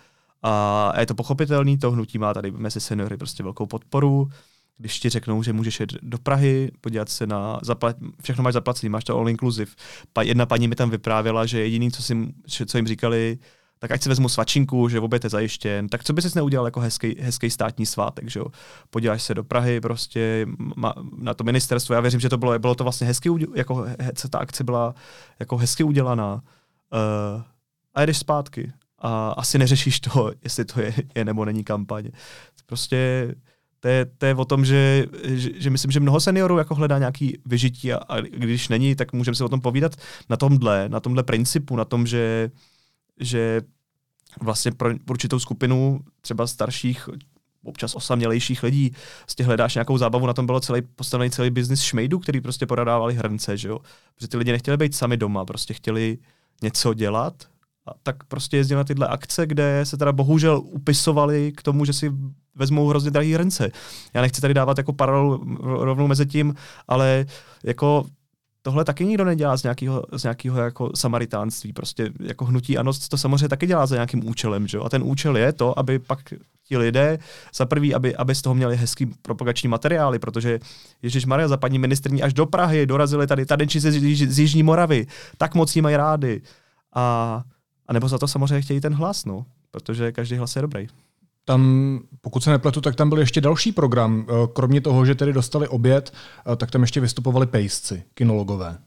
A 0.42 0.92
je 1.00 1.06
to 1.06 1.14
pochopitelný, 1.14 1.78
to 1.78 1.90
hnutí 1.90 2.18
má 2.18 2.34
tady 2.34 2.50
mezi 2.50 2.80
seniory 2.80 3.16
prostě 3.16 3.42
velkou 3.42 3.66
podporu. 3.66 4.30
Když 4.80 5.00
ti 5.00 5.08
řeknou, 5.08 5.42
že 5.42 5.52
můžeš 5.52 5.80
jít 5.80 5.92
do 6.02 6.18
Prahy, 6.18 6.70
podívat 6.80 7.08
se 7.08 7.26
na, 7.26 7.60
zaplat, 7.62 7.96
všechno 8.22 8.44
máš 8.44 8.54
zaplacený, 8.54 8.90
máš 8.90 9.04
to 9.04 9.18
all 9.18 9.28
inclusive. 9.28 9.70
Pa, 10.12 10.22
jedna 10.22 10.46
paní 10.46 10.68
mi 10.68 10.74
tam 10.74 10.90
vyprávěla, 10.90 11.46
že 11.46 11.60
jediný, 11.60 11.90
co, 11.90 12.02
si, 12.02 12.32
co 12.66 12.78
jim 12.78 12.86
říkali, 12.86 13.38
tak 13.78 13.90
ať 13.90 14.02
si 14.02 14.08
vezmu 14.08 14.28
svačinku, 14.28 14.88
že 14.88 15.00
oběd 15.00 15.24
je 15.24 15.30
zajištěn, 15.30 15.88
tak 15.88 16.04
co 16.04 16.12
by 16.12 16.22
si 16.22 16.28
neudělal 16.34 16.66
jako 16.66 16.80
hezký, 16.80 17.16
hezký 17.20 17.50
státní 17.50 17.86
svátek, 17.86 18.30
že 18.30 18.40
jo? 18.40 18.46
Podíváš 18.90 19.22
se 19.22 19.34
do 19.34 19.44
Prahy 19.44 19.80
prostě 19.80 20.46
ma, 20.76 20.94
na 21.16 21.34
to 21.34 21.44
ministerstvo, 21.44 21.94
já 21.94 22.00
věřím, 22.00 22.20
že 22.20 22.28
to 22.28 22.38
bylo, 22.38 22.58
bylo 22.58 22.74
to 22.74 22.84
vlastně 22.84 23.06
hezky, 23.06 23.28
jako 23.54 23.74
he, 23.74 24.12
ta 24.30 24.38
akce 24.38 24.64
byla 24.64 24.94
jako 25.40 25.56
hezky 25.56 25.84
udělaná 25.84 26.34
uh, 26.34 27.42
a 27.94 28.02
jdeš 28.02 28.18
zpátky 28.18 28.72
a 28.98 29.30
asi 29.30 29.58
neřešíš 29.58 30.00
to, 30.00 30.32
jestli 30.44 30.64
to 30.64 30.80
je, 30.80 30.94
je 31.14 31.24
nebo 31.24 31.44
není 31.44 31.64
kampaň. 31.64 32.10
Prostě 32.66 33.28
to 33.80 33.88
je, 33.88 34.04
to 34.04 34.26
je 34.26 34.34
o 34.34 34.44
tom, 34.44 34.64
že, 34.64 35.06
že, 35.24 35.50
že 35.54 35.70
myslím, 35.70 35.90
že 35.90 36.00
mnoho 36.00 36.20
seniorů 36.20 36.58
jako 36.58 36.74
hledá 36.74 36.98
nějaký 36.98 37.38
vyžití 37.46 37.92
a, 37.92 37.96
a 38.08 38.20
když 38.20 38.68
není, 38.68 38.94
tak 38.94 39.12
můžeme 39.12 39.34
si 39.34 39.44
o 39.44 39.48
tom 39.48 39.60
povídat 39.60 39.96
na 40.28 40.36
tomhle, 40.36 40.88
na 40.88 41.00
tomhle 41.00 41.22
principu, 41.22 41.76
na 41.76 41.84
tom, 41.84 42.06
že 42.06 42.50
že 43.20 43.60
vlastně 44.40 44.72
pro 44.72 44.90
určitou 45.10 45.38
skupinu 45.38 46.00
třeba 46.20 46.46
starších, 46.46 47.08
občas 47.64 47.94
osamělejších 47.94 48.62
lidí, 48.62 48.94
těch 49.36 49.46
hledáš 49.46 49.74
nějakou 49.74 49.98
zábavu, 49.98 50.26
na 50.26 50.32
tom 50.32 50.46
bylo 50.46 50.60
celý 50.60 50.82
postavený 50.82 51.30
celý 51.30 51.50
biznis 51.50 51.82
šmejdu, 51.82 52.18
který 52.18 52.40
prostě 52.40 52.66
prodávali 52.66 53.14
hrnce, 53.14 53.56
že 53.56 53.68
jo. 53.68 53.78
Protože 54.14 54.28
ty 54.28 54.36
lidi 54.36 54.52
nechtěli 54.52 54.76
být 54.76 54.94
sami 54.94 55.16
doma, 55.16 55.44
prostě 55.44 55.74
chtěli 55.74 56.18
něco 56.62 56.94
dělat, 56.94 57.34
tak 58.02 58.24
prostě 58.24 58.56
jezdili 58.56 58.76
na 58.76 58.84
tyhle 58.84 59.06
akce, 59.08 59.46
kde 59.46 59.80
se 59.84 59.96
teda 59.96 60.12
bohužel 60.12 60.60
upisovali 60.64 61.52
k 61.56 61.62
tomu, 61.62 61.84
že 61.84 61.92
si 61.92 62.12
vezmou 62.54 62.88
hrozně 62.88 63.10
drahý 63.10 63.32
hrnce. 63.34 63.70
Já 64.14 64.22
nechci 64.22 64.40
tady 64.40 64.54
dávat 64.54 64.78
jako 64.78 64.92
paralelu 64.92 65.58
rovnou 65.60 66.06
mezi 66.06 66.26
tím, 66.26 66.54
ale 66.88 67.26
jako 67.64 68.06
tohle 68.62 68.84
taky 68.84 69.04
nikdo 69.04 69.24
nedělá 69.24 69.56
z 69.56 69.62
nějakého, 69.62 70.04
z 70.12 70.22
nějakého 70.22 70.60
jako 70.60 70.90
samaritánství. 70.94 71.72
Prostě 71.72 72.10
jako 72.20 72.44
hnutí 72.44 72.78
ano, 72.78 72.92
to 73.08 73.18
samozřejmě 73.18 73.48
taky 73.48 73.66
dělá 73.66 73.86
za 73.86 73.96
nějakým 73.96 74.28
účelem. 74.28 74.66
Že? 74.66 74.78
A 74.78 74.88
ten 74.88 75.02
účel 75.02 75.36
je 75.36 75.52
to, 75.52 75.78
aby 75.78 75.98
pak 75.98 76.18
ti 76.68 76.76
lidé, 76.76 77.18
za 77.54 77.66
prvý, 77.66 77.94
aby, 77.94 78.16
aby 78.16 78.34
z 78.34 78.42
toho 78.42 78.54
měli 78.54 78.76
hezký 78.76 79.06
propagační 79.06 79.68
materiály, 79.68 80.18
protože 80.18 80.60
Ježíš 81.02 81.26
Maria 81.26 81.48
za 81.48 81.56
paní 81.56 81.78
ministrní 81.78 82.22
až 82.22 82.34
do 82.34 82.46
Prahy 82.46 82.86
dorazili 82.86 83.26
tady 83.26 83.46
tadenči 83.46 83.80
z, 83.80 83.90
z 84.30 84.38
Jižní 84.38 84.62
Moravy, 84.62 85.06
tak 85.38 85.54
moc 85.54 85.76
jí 85.76 85.82
mají 85.82 85.96
rády. 85.96 86.42
A, 86.94 87.42
a 87.90 87.92
nebo 87.92 88.08
za 88.08 88.18
to 88.18 88.28
samozřejmě 88.28 88.60
chtějí 88.62 88.80
ten 88.80 88.94
hlas, 88.94 89.24
no, 89.24 89.46
protože 89.70 90.12
každý 90.12 90.36
hlas 90.36 90.56
je 90.56 90.62
dobrý. 90.62 90.86
Tam, 91.44 92.00
pokud 92.20 92.44
se 92.44 92.50
nepletu, 92.50 92.80
tak 92.80 92.96
tam 92.96 93.08
byl 93.08 93.18
ještě 93.18 93.40
další 93.40 93.72
program. 93.72 94.26
Eh, 94.28 94.32
kromě 94.52 94.80
toho, 94.80 95.06
že 95.06 95.14
tedy 95.14 95.32
dostali 95.32 95.68
oběd, 95.68 96.12
eh, 96.52 96.56
tak 96.56 96.70
tam 96.70 96.80
ještě 96.80 97.00
vystupovali 97.00 97.46
pejsci, 97.46 98.02
kinologové. 98.14 98.78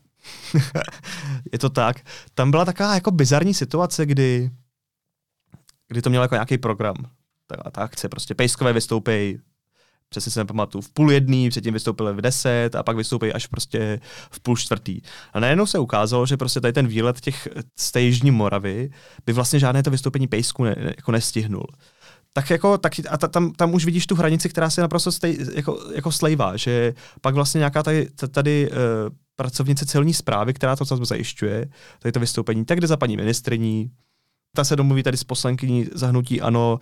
je 1.51 1.59
to 1.59 1.69
tak. 1.69 2.01
Tam 2.33 2.51
byla 2.51 2.65
taková 2.65 2.95
jako 2.95 3.11
bizarní 3.11 3.53
situace, 3.53 4.05
kdy, 4.05 4.51
kdy 5.87 6.01
to 6.01 6.09
mělo 6.09 6.23
jako 6.23 6.35
nějaký 6.35 6.57
program. 6.57 6.95
Ta, 7.47 7.71
ta 7.71 7.81
akce, 7.81 8.09
prostě 8.09 8.35
pejskové 8.35 8.73
vystoupí, 8.73 9.39
přesně 10.13 10.31
se 10.31 10.39
nepamatuju, 10.39 10.81
v 10.81 10.89
půl 10.89 11.11
jedný, 11.11 11.49
předtím 11.49 11.73
vystoupili 11.73 12.13
v 12.13 12.21
deset 12.21 12.75
a 12.75 12.83
pak 12.83 12.97
vystoupí 12.97 13.33
až 13.33 13.47
prostě 13.47 13.99
v 14.31 14.39
půl 14.39 14.57
čtvrtý. 14.57 15.01
A 15.33 15.39
najednou 15.39 15.65
se 15.65 15.79
ukázalo, 15.79 16.25
že 16.25 16.37
prostě 16.37 16.61
tady 16.61 16.73
ten 16.73 16.87
výlet 16.87 17.21
těch 17.21 17.47
z 17.79 17.91
té 17.91 18.01
Jižní 18.01 18.31
Moravy 18.31 18.89
by 19.25 19.33
vlastně 19.33 19.59
žádné 19.59 19.83
to 19.83 19.91
vystoupení 19.91 20.27
pejsku 20.27 20.63
ne, 20.63 20.75
jako 20.97 21.11
nestihnul 21.11 21.67
tak 22.35 22.49
jako, 22.49 22.77
tak, 22.77 22.93
a 23.09 23.17
ta, 23.17 23.27
tam, 23.27 23.51
tam 23.51 23.73
už 23.73 23.85
vidíš 23.85 24.07
tu 24.07 24.15
hranici, 24.15 24.49
která 24.49 24.69
se 24.69 24.81
naprosto 24.81 25.11
stej, 25.11 25.37
jako, 25.53 25.79
jako 25.95 26.11
slejvá, 26.11 26.57
že 26.57 26.93
pak 27.21 27.35
vlastně 27.35 27.57
nějaká 27.59 27.83
tady, 27.83 28.07
tady 28.31 28.71
uh, 28.71 28.77
pracovnice 29.35 29.85
celní 29.85 30.13
zprávy, 30.13 30.53
která 30.53 30.75
to 30.75 30.85
zajišťuje, 30.85 31.69
tady 31.99 32.11
to 32.11 32.19
vystoupení, 32.19 32.65
tak 32.65 32.81
jde 32.81 32.87
za 32.87 32.97
paní 32.97 33.17
ministriní, 33.17 33.91
ta 34.55 34.63
se 34.63 34.75
domluví 34.75 35.03
tady 35.03 35.17
s 35.17 35.23
poslankyní 35.23 35.87
zahnutí 35.93 36.41
ano, 36.41 36.79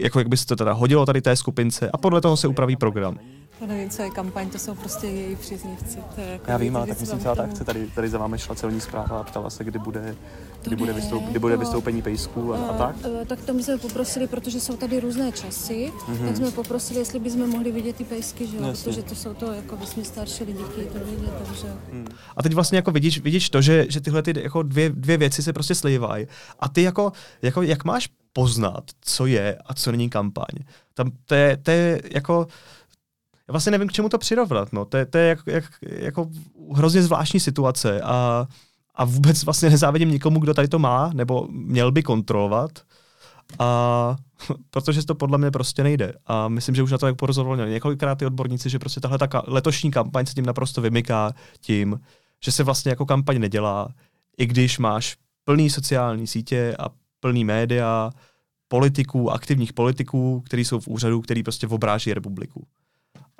jako 0.00 0.18
jak 0.18 0.28
by 0.28 0.36
se 0.36 0.46
to 0.46 0.56
teda 0.56 0.72
hodilo 0.72 1.06
tady 1.06 1.22
té 1.22 1.36
skupince 1.36 1.90
a 1.90 1.98
podle 1.98 2.20
toho 2.20 2.36
se 2.36 2.48
upraví 2.48 2.76
program. 2.76 3.18
To 3.60 3.66
nevím, 3.66 3.90
co 3.90 4.02
je 4.02 4.10
kampaň, 4.10 4.50
to 4.50 4.58
jsou 4.58 4.74
prostě 4.74 5.06
její 5.06 5.36
příznivci. 5.36 5.98
To 6.14 6.20
je 6.20 6.26
jako 6.26 6.50
Já 6.50 6.56
vím, 6.56 6.76
ale 6.76 6.86
tak 6.86 7.00
myslím 7.00 7.20
celá 7.20 7.34
ta 7.34 7.42
akce, 7.42 7.64
tady, 7.64 7.86
tady 7.86 8.08
za 8.08 8.18
vámi 8.18 8.38
šla 8.38 8.54
celní 8.54 8.80
zpráva 8.80 9.20
a 9.20 9.22
ptala 9.22 9.50
se, 9.50 9.64
kdy 9.64 9.78
bude, 9.78 10.16
kdy 10.62 10.76
bude, 10.76 10.92
vystoup, 10.92 11.24
kdy 11.24 11.38
bude 11.38 11.56
vystoupení 11.56 12.02
pejsků 12.02 12.54
a, 12.54 12.58
a 12.58 12.78
tak? 12.78 12.96
A, 13.04 13.24
tak 13.24 13.40
to 13.40 13.54
my 13.54 13.62
jsme 13.62 13.78
poprosili, 13.78 14.26
protože 14.26 14.60
jsou 14.60 14.76
tady 14.76 15.00
různé 15.00 15.32
časy, 15.32 15.92
mm-hmm. 16.08 16.26
tak 16.26 16.36
jsme 16.36 16.50
poprosili, 16.50 16.98
jestli 16.98 17.18
bychom 17.18 17.50
mohli 17.50 17.72
vidět 17.72 17.96
ty 17.96 18.04
pejsky, 18.04 18.46
že 18.46 18.56
jo? 18.56 18.62
protože 18.70 19.02
to 19.02 19.14
jsou 19.14 19.34
to, 19.34 19.52
jako 19.52 19.86
jsme 19.86 20.04
starší 20.04 20.44
lidi 20.44 20.62
chtějí 20.72 20.86
to 20.86 20.98
vidět, 20.98 21.32
takže... 21.46 21.66
Hmm. 21.92 22.06
A 22.36 22.42
teď 22.42 22.54
vlastně 22.54 22.76
jako 22.76 22.90
vidíš, 22.90 23.20
vidíš 23.20 23.50
to, 23.50 23.62
že, 23.62 23.86
že 23.88 24.00
tyhle 24.00 24.22
ty 24.22 24.42
jako 24.42 24.62
dvě, 24.62 24.90
dvě 24.90 25.16
věci 25.16 25.42
se 25.42 25.52
prostě 25.52 25.74
slívají. 25.74 26.26
A 26.60 26.68
ty 26.68 26.82
jako, 26.82 27.12
jako, 27.42 27.62
jak 27.62 27.84
máš 27.84 28.08
poznat, 28.32 28.84
co 29.00 29.26
je 29.26 29.58
a 29.66 29.74
co 29.74 29.92
není 29.92 30.10
kampaň? 30.10 30.64
Tam 30.94 31.10
to 31.24 31.34
je, 31.34 31.56
to 31.56 31.70
je 31.70 32.02
jako 32.10 32.46
já 33.50 33.52
vlastně 33.52 33.72
nevím, 33.72 33.88
k 33.88 33.92
čemu 33.92 34.08
to 34.08 34.18
přirovnat. 34.18 34.72
No. 34.72 34.84
To, 34.84 34.96
je, 34.96 35.06
to 35.06 35.18
je 35.18 35.28
jak, 35.28 35.38
jak, 35.46 35.64
jako 35.82 36.30
hrozně 36.74 37.02
zvláštní 37.02 37.40
situace 37.40 38.00
a, 38.00 38.46
a 38.94 39.04
vůbec 39.04 39.44
vlastně 39.44 39.70
nezávidím 39.70 40.10
nikomu, 40.10 40.40
kdo 40.40 40.54
tady 40.54 40.68
to 40.68 40.78
má, 40.78 41.10
nebo 41.14 41.48
měl 41.50 41.92
by 41.92 42.02
kontrolovat. 42.02 42.70
A 43.58 44.16
protože 44.70 45.06
to 45.06 45.14
podle 45.14 45.38
mě 45.38 45.50
prostě 45.50 45.82
nejde. 45.82 46.12
A 46.26 46.48
myslím, 46.48 46.74
že 46.74 46.82
už 46.82 46.92
na 46.92 46.98
to 46.98 47.06
jak 47.06 47.16
porozhodovali 47.16 47.70
několikrát 47.70 48.14
ty 48.14 48.26
odborníci, 48.26 48.70
že 48.70 48.78
prostě 48.78 49.00
tahle 49.00 49.18
ta 49.18 49.42
letošní 49.46 49.90
kampaň 49.90 50.26
se 50.26 50.34
tím 50.34 50.46
naprosto 50.46 50.80
vymyká 50.80 51.32
tím, 51.60 52.00
že 52.44 52.52
se 52.52 52.62
vlastně 52.64 52.90
jako 52.90 53.06
kampaň 53.06 53.38
nedělá, 53.38 53.88
i 54.38 54.46
když 54.46 54.78
máš 54.78 55.16
plný 55.44 55.70
sociální 55.70 56.26
sítě 56.26 56.76
a 56.78 56.86
plný 57.20 57.44
média, 57.44 58.10
politiků, 58.68 59.30
aktivních 59.30 59.72
politiků, 59.72 60.40
kteří 60.46 60.64
jsou 60.64 60.80
v 60.80 60.88
úřadu, 60.88 61.20
který 61.20 61.42
prostě 61.42 61.66
obráží 61.66 62.14
republiku. 62.14 62.66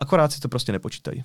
Akorát 0.00 0.32
si 0.32 0.40
to 0.40 0.48
prostě 0.48 0.72
nepočítají. 0.72 1.24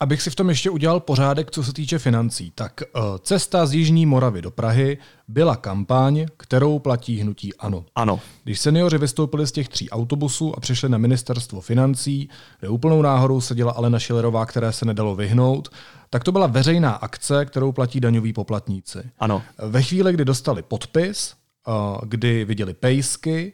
Abych 0.00 0.22
si 0.22 0.30
v 0.30 0.34
tom 0.34 0.48
ještě 0.48 0.70
udělal 0.70 1.00
pořádek, 1.00 1.50
co 1.50 1.64
se 1.64 1.72
týče 1.72 1.98
financí, 1.98 2.52
tak 2.54 2.82
uh, 2.94 3.02
cesta 3.18 3.66
z 3.66 3.74
Jižní 3.74 4.06
Moravy 4.06 4.42
do 4.42 4.50
Prahy 4.50 4.98
byla 5.28 5.56
kampaň, 5.56 6.26
kterou 6.36 6.78
platí 6.78 7.16
hnutí 7.16 7.54
ANO. 7.54 7.84
Ano. 7.94 8.20
Když 8.44 8.60
seniori 8.60 8.98
vystoupili 8.98 9.46
z 9.46 9.52
těch 9.52 9.68
tří 9.68 9.90
autobusů 9.90 10.56
a 10.56 10.60
přišli 10.60 10.88
na 10.88 10.98
ministerstvo 10.98 11.60
financí, 11.60 12.28
kde 12.60 12.68
úplnou 12.68 13.02
náhodou 13.02 13.40
seděla 13.40 13.72
Alena 13.72 13.98
Šilerová, 13.98 14.46
které 14.46 14.72
se 14.72 14.84
nedalo 14.84 15.16
vyhnout, 15.16 15.68
tak 16.10 16.24
to 16.24 16.32
byla 16.32 16.46
veřejná 16.46 16.90
akce, 16.90 17.44
kterou 17.44 17.72
platí 17.72 18.00
daňoví 18.00 18.32
poplatníci. 18.32 18.98
Ano. 19.18 19.42
Ve 19.58 19.82
chvíli, 19.82 20.12
kdy 20.12 20.24
dostali 20.24 20.62
podpis, 20.62 21.34
uh, 21.66 21.98
kdy 22.02 22.44
viděli 22.44 22.74
pejsky, 22.74 23.52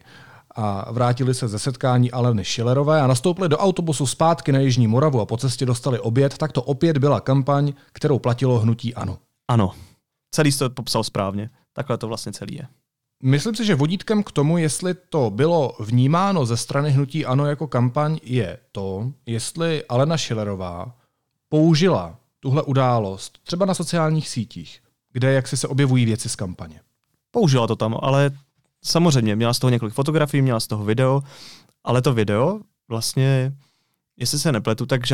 a 0.57 0.93
vrátili 0.93 1.35
se 1.35 1.49
ze 1.49 1.59
setkání 1.59 2.11
Aleny 2.11 2.45
Šilerové 2.45 3.01
a 3.01 3.07
nastoupili 3.07 3.49
do 3.49 3.59
autobusu 3.59 4.07
zpátky 4.07 4.53
na 4.53 4.59
Jižní 4.59 4.87
Moravu 4.87 5.21
a 5.21 5.27
po 5.27 5.37
cestě 5.37 5.67
dostali 5.67 6.01
oběd, 6.01 6.39
tak 6.39 6.53
to 6.53 6.63
opět 6.63 6.99
byla 6.99 7.21
kampaň, 7.21 7.73
kterou 7.93 8.19
platilo 8.19 8.59
hnutí 8.59 8.95
ANO. 8.95 9.19
Ano. 9.49 9.73
Celý 10.31 10.53
jste 10.53 10.65
to 10.65 10.75
popsal 10.75 11.05
správně. 11.05 11.51
Takhle 11.73 11.99
to 11.99 12.09
vlastně 12.09 12.33
celý 12.33 12.55
je. 12.55 12.67
Myslím 13.23 13.55
si, 13.55 13.65
že 13.65 13.75
vodítkem 13.75 14.23
k 14.23 14.33
tomu, 14.33 14.59
jestli 14.59 14.95
to 14.95 15.31
bylo 15.31 15.77
vnímáno 15.81 16.47
ze 16.47 16.57
strany 16.57 16.91
hnutí 16.91 17.27
ANO 17.27 17.47
jako 17.47 17.67
kampaň, 17.67 18.19
je 18.23 18.59
to, 18.73 19.13
jestli 19.27 19.85
Alena 19.85 20.17
Šilerová 20.17 20.97
použila 21.49 22.17
tuhle 22.41 22.63
událost 22.63 23.39
třeba 23.43 23.67
na 23.67 23.75
sociálních 23.75 24.29
sítích, 24.29 24.83
kde 25.13 25.33
jak 25.33 25.49
si 25.49 25.57
se 25.57 25.69
objevují 25.69 26.05
věci 26.05 26.29
z 26.29 26.37
kampaně. 26.37 26.81
Použila 27.31 27.67
to 27.67 27.77
tam, 27.77 27.97
ale 28.03 28.31
samozřejmě 28.87 29.37
měla 29.37 29.55
z 29.55 29.59
toho 29.59 29.71
několik 29.71 29.95
fotografií, 29.95 30.43
měla 30.43 30.61
z 30.61 30.67
toho 30.67 30.85
video, 30.85 31.23
ale 31.85 32.03
to 32.03 32.15
video 32.15 32.61
vlastně, 32.89 33.53
jestli 34.17 34.39
se 34.39 34.53
nepletu, 34.53 34.87
tak 34.87 35.07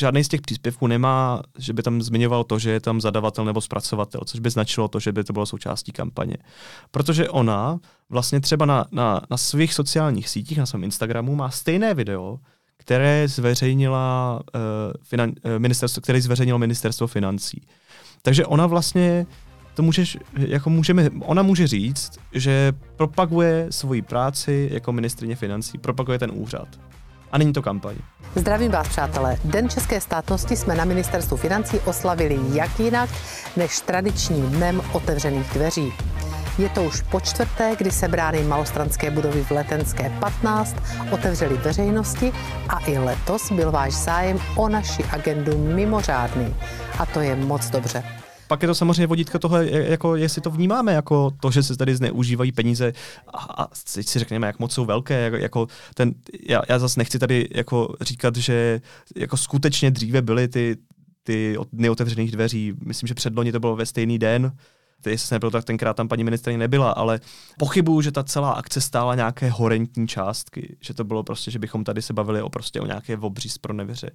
žádný 0.00 0.24
z 0.24 0.28
těch 0.28 0.40
příspěvků 0.40 0.86
nemá, 0.86 1.42
že 1.58 1.72
by 1.72 1.82
tam 1.82 2.02
zmiňoval 2.02 2.44
to, 2.44 2.58
že 2.58 2.70
je 2.70 2.80
tam 2.80 3.00
zadavatel 3.00 3.44
nebo 3.44 3.60
zpracovatel, 3.60 4.20
což 4.26 4.40
by 4.40 4.50
značilo 4.50 4.88
to, 4.88 5.00
že 5.00 5.12
by 5.12 5.24
to 5.24 5.32
bylo 5.32 5.46
součástí 5.46 5.92
kampaně. 5.92 6.36
Protože 6.90 7.28
ona 7.28 7.78
vlastně 8.08 8.40
třeba 8.40 8.66
na, 8.66 8.84
na, 8.92 9.20
na 9.30 9.36
svých 9.36 9.74
sociálních 9.74 10.28
sítích, 10.28 10.58
na 10.58 10.66
svém 10.66 10.84
Instagramu 10.84 11.34
má 11.34 11.50
stejné 11.50 11.94
video, 11.94 12.38
které 12.76 13.28
zveřejnila 13.28 14.40
uh, 14.54 14.60
finan, 15.02 15.30
uh, 15.30 15.34
ministerstvo, 15.58 16.02
které 16.02 16.20
zveřejnilo 16.20 16.58
ministerstvo 16.58 17.06
financí. 17.06 17.66
Takže 18.22 18.46
ona 18.46 18.66
vlastně 18.66 19.26
to 19.74 19.82
můžeš, 19.82 20.18
jako 20.36 20.70
můžeme, 20.70 21.10
ona 21.20 21.42
může 21.42 21.66
říct, 21.66 22.18
že 22.32 22.72
propaguje 22.96 23.66
svoji 23.70 24.02
práci 24.02 24.68
jako 24.72 24.92
ministrině 24.92 25.36
financí, 25.36 25.78
propaguje 25.78 26.18
ten 26.18 26.30
úřad. 26.34 26.68
A 27.32 27.38
není 27.38 27.52
to 27.52 27.62
kampaň. 27.62 27.94
Zdravím 28.36 28.72
vás, 28.72 28.88
přátelé. 28.88 29.36
Den 29.44 29.68
české 29.68 30.00
státnosti 30.00 30.56
jsme 30.56 30.74
na 30.74 30.84
ministerstvu 30.84 31.36
financí 31.36 31.78
oslavili 31.78 32.38
jak 32.52 32.80
jinak 32.80 33.10
než 33.56 33.80
tradičním 33.80 34.46
dnem 34.46 34.82
otevřených 34.92 35.50
dveří. 35.54 35.92
Je 36.58 36.68
to 36.68 36.84
už 36.84 37.02
po 37.02 37.20
čtvrté, 37.20 37.76
kdy 37.78 37.90
se 37.90 38.08
brány 38.08 38.42
malostranské 38.42 39.10
budovy 39.10 39.44
v 39.44 39.50
Letenské 39.50 40.10
15 40.20 40.76
otevřely 41.10 41.56
veřejnosti 41.56 42.32
a 42.68 42.78
i 42.86 42.98
letos 42.98 43.52
byl 43.52 43.70
váš 43.70 43.92
zájem 43.92 44.38
o 44.56 44.68
naši 44.68 45.04
agendu 45.04 45.58
mimořádný. 45.58 46.54
A 46.98 47.06
to 47.06 47.20
je 47.20 47.36
moc 47.36 47.70
dobře 47.70 48.21
pak 48.52 48.62
je 48.62 48.68
to 48.68 48.74
samozřejmě 48.74 49.06
vodítka 49.06 49.38
toho, 49.38 49.62
jako 49.62 50.16
jestli 50.16 50.42
to 50.42 50.50
vnímáme 50.50 50.92
jako 50.92 51.30
to, 51.40 51.50
že 51.50 51.62
se 51.62 51.76
tady 51.76 51.96
zneužívají 51.96 52.52
peníze 52.52 52.92
a, 53.34 53.62
a 53.62 53.66
teď 53.94 54.06
si 54.06 54.18
řekněme, 54.18 54.46
jak 54.46 54.58
moc 54.58 54.72
jsou 54.72 54.84
velké, 54.84 55.20
jako, 55.20 55.36
jako 55.36 55.66
ten, 55.94 56.14
já, 56.48 56.62
já 56.68 56.78
zase 56.78 57.00
nechci 57.00 57.18
tady 57.18 57.48
jako 57.54 57.94
říkat, 58.00 58.36
že 58.36 58.80
jako 59.16 59.36
skutečně 59.36 59.90
dříve 59.90 60.22
byly 60.22 60.48
ty, 60.48 60.76
ty 61.22 61.56
dny 61.72 61.90
otevřených 61.90 62.32
dveří, 62.32 62.72
myslím, 62.84 63.06
že 63.06 63.14
předloni 63.14 63.52
to 63.52 63.60
bylo 63.60 63.76
ve 63.76 63.86
stejný 63.86 64.18
den, 64.18 64.52
jestli 65.10 65.28
se 65.28 65.34
nebylo, 65.34 65.50
tak 65.50 65.64
tenkrát 65.64 65.96
tam 65.96 66.08
paní 66.08 66.24
ministrině 66.24 66.58
nebyla, 66.58 66.90
ale 66.90 67.20
pochybuju, 67.58 68.00
že 68.00 68.12
ta 68.12 68.22
celá 68.22 68.52
akce 68.52 68.80
stála 68.80 69.14
nějaké 69.14 69.50
horentní 69.50 70.08
částky, 70.08 70.76
že 70.80 70.94
to 70.94 71.04
bylo 71.04 71.22
prostě, 71.22 71.50
že 71.50 71.58
bychom 71.58 71.84
tady 71.84 72.02
se 72.02 72.12
bavili 72.12 72.42
o 72.42 72.48
prostě 72.48 72.80
o 72.80 72.86
nějaké 72.86 73.16
obříz 73.16 73.58
pro 73.58 73.72
nevěře. 73.72 74.10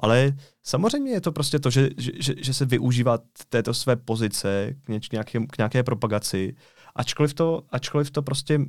Ale 0.00 0.32
samozřejmě 0.62 1.12
je 1.12 1.20
to 1.20 1.32
prostě 1.32 1.58
to, 1.58 1.70
že, 1.70 1.90
že, 1.96 2.34
že 2.36 2.54
se 2.54 2.64
využívá 2.64 3.18
této 3.48 3.74
své 3.74 3.96
pozice 3.96 4.74
k, 4.84 4.88
něč, 4.88 5.10
nějaké, 5.10 5.46
k 5.46 5.58
nějaké 5.58 5.82
propagaci, 5.82 6.56
ačkoliv 6.94 7.34
to, 7.34 7.62
ačkoliv 7.70 8.10
to 8.10 8.22
prostě 8.22 8.60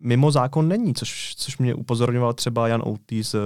mimo 0.00 0.30
zákon 0.30 0.68
není, 0.68 0.94
což, 0.94 1.34
což 1.36 1.58
mě 1.58 1.74
upozorňoval 1.74 2.32
třeba 2.32 2.68
Jan 2.68 2.82
Outy 2.86 3.24
z 3.24 3.36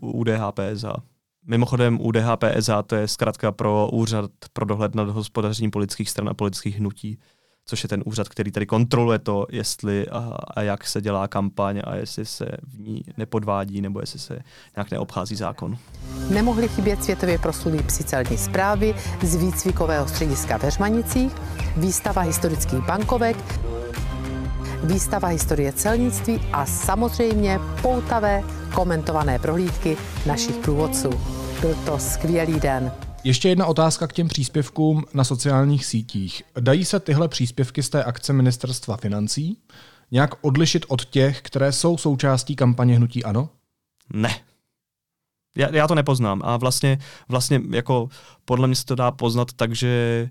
UDHPSA. 0.00 0.92
Mimochodem 1.50 1.98
UDHPSA 2.00 2.82
to 2.82 2.96
je 2.96 3.08
zkrátka 3.08 3.52
pro 3.52 3.88
úřad 3.92 4.30
pro 4.52 4.64
dohled 4.64 4.94
nad 4.94 5.08
hospodařením 5.08 5.70
politických 5.70 6.10
stran 6.10 6.28
a 6.28 6.34
politických 6.34 6.78
hnutí, 6.78 7.18
což 7.66 7.82
je 7.82 7.88
ten 7.88 8.02
úřad, 8.06 8.28
který 8.28 8.52
tady 8.52 8.66
kontroluje 8.66 9.18
to, 9.18 9.46
jestli 9.50 10.08
a, 10.08 10.36
a 10.56 10.62
jak 10.62 10.86
se 10.86 11.00
dělá 11.00 11.28
kampaň 11.28 11.80
a 11.84 11.94
jestli 11.94 12.26
se 12.26 12.46
v 12.62 12.80
ní 12.80 13.02
nepodvádí 13.16 13.80
nebo 13.80 14.00
jestli 14.00 14.18
se 14.18 14.38
nějak 14.76 14.90
neobchází 14.90 15.36
zákon. 15.36 15.78
Nemohly 16.30 16.68
chybět 16.68 17.04
světově 17.04 17.38
proslulý 17.38 17.82
psi 17.82 18.04
celní 18.04 18.38
zprávy 18.38 18.94
z 19.22 19.36
výcvikového 19.36 20.08
střediska 20.08 20.56
ve 20.56 20.70
Řmanicích, 20.70 21.32
výstava 21.76 22.22
historických 22.22 22.86
bankovek, 22.86 23.36
výstava 24.84 25.28
historie 25.28 25.72
celnictví 25.72 26.40
a 26.52 26.66
samozřejmě 26.66 27.60
poutavé 27.82 28.42
komentované 28.74 29.38
prohlídky 29.38 29.96
našich 30.26 30.56
průvodců. 30.56 31.37
Byl 31.60 31.74
to 31.74 31.98
skvělý 31.98 32.60
den. 32.60 32.92
Ještě 33.24 33.48
jedna 33.48 33.66
otázka 33.66 34.06
k 34.06 34.12
těm 34.12 34.28
příspěvkům 34.28 35.04
na 35.14 35.24
sociálních 35.24 35.86
sítích. 35.86 36.42
Dají 36.60 36.84
se 36.84 37.00
tyhle 37.00 37.28
příspěvky 37.28 37.82
z 37.82 37.88
té 37.88 38.04
akce 38.04 38.32
ministerstva 38.32 38.96
financí 38.96 39.58
nějak 40.10 40.44
odlišit 40.44 40.84
od 40.88 41.04
těch, 41.04 41.42
které 41.42 41.72
jsou 41.72 41.98
součástí 41.98 42.56
kampaně 42.56 42.96
Hnutí 42.96 43.24
Ano? 43.24 43.48
Ne. 44.12 44.40
Já, 45.56 45.76
já 45.76 45.88
to 45.88 45.94
nepoznám 45.94 46.42
a 46.44 46.56
vlastně, 46.56 46.98
vlastně 47.28 47.60
jako 47.70 48.08
podle 48.44 48.66
mě 48.66 48.76
se 48.76 48.84
to 48.84 48.94
dá 48.94 49.10
poznat 49.10 49.52
tak, 49.52 49.74
že, 49.74 50.30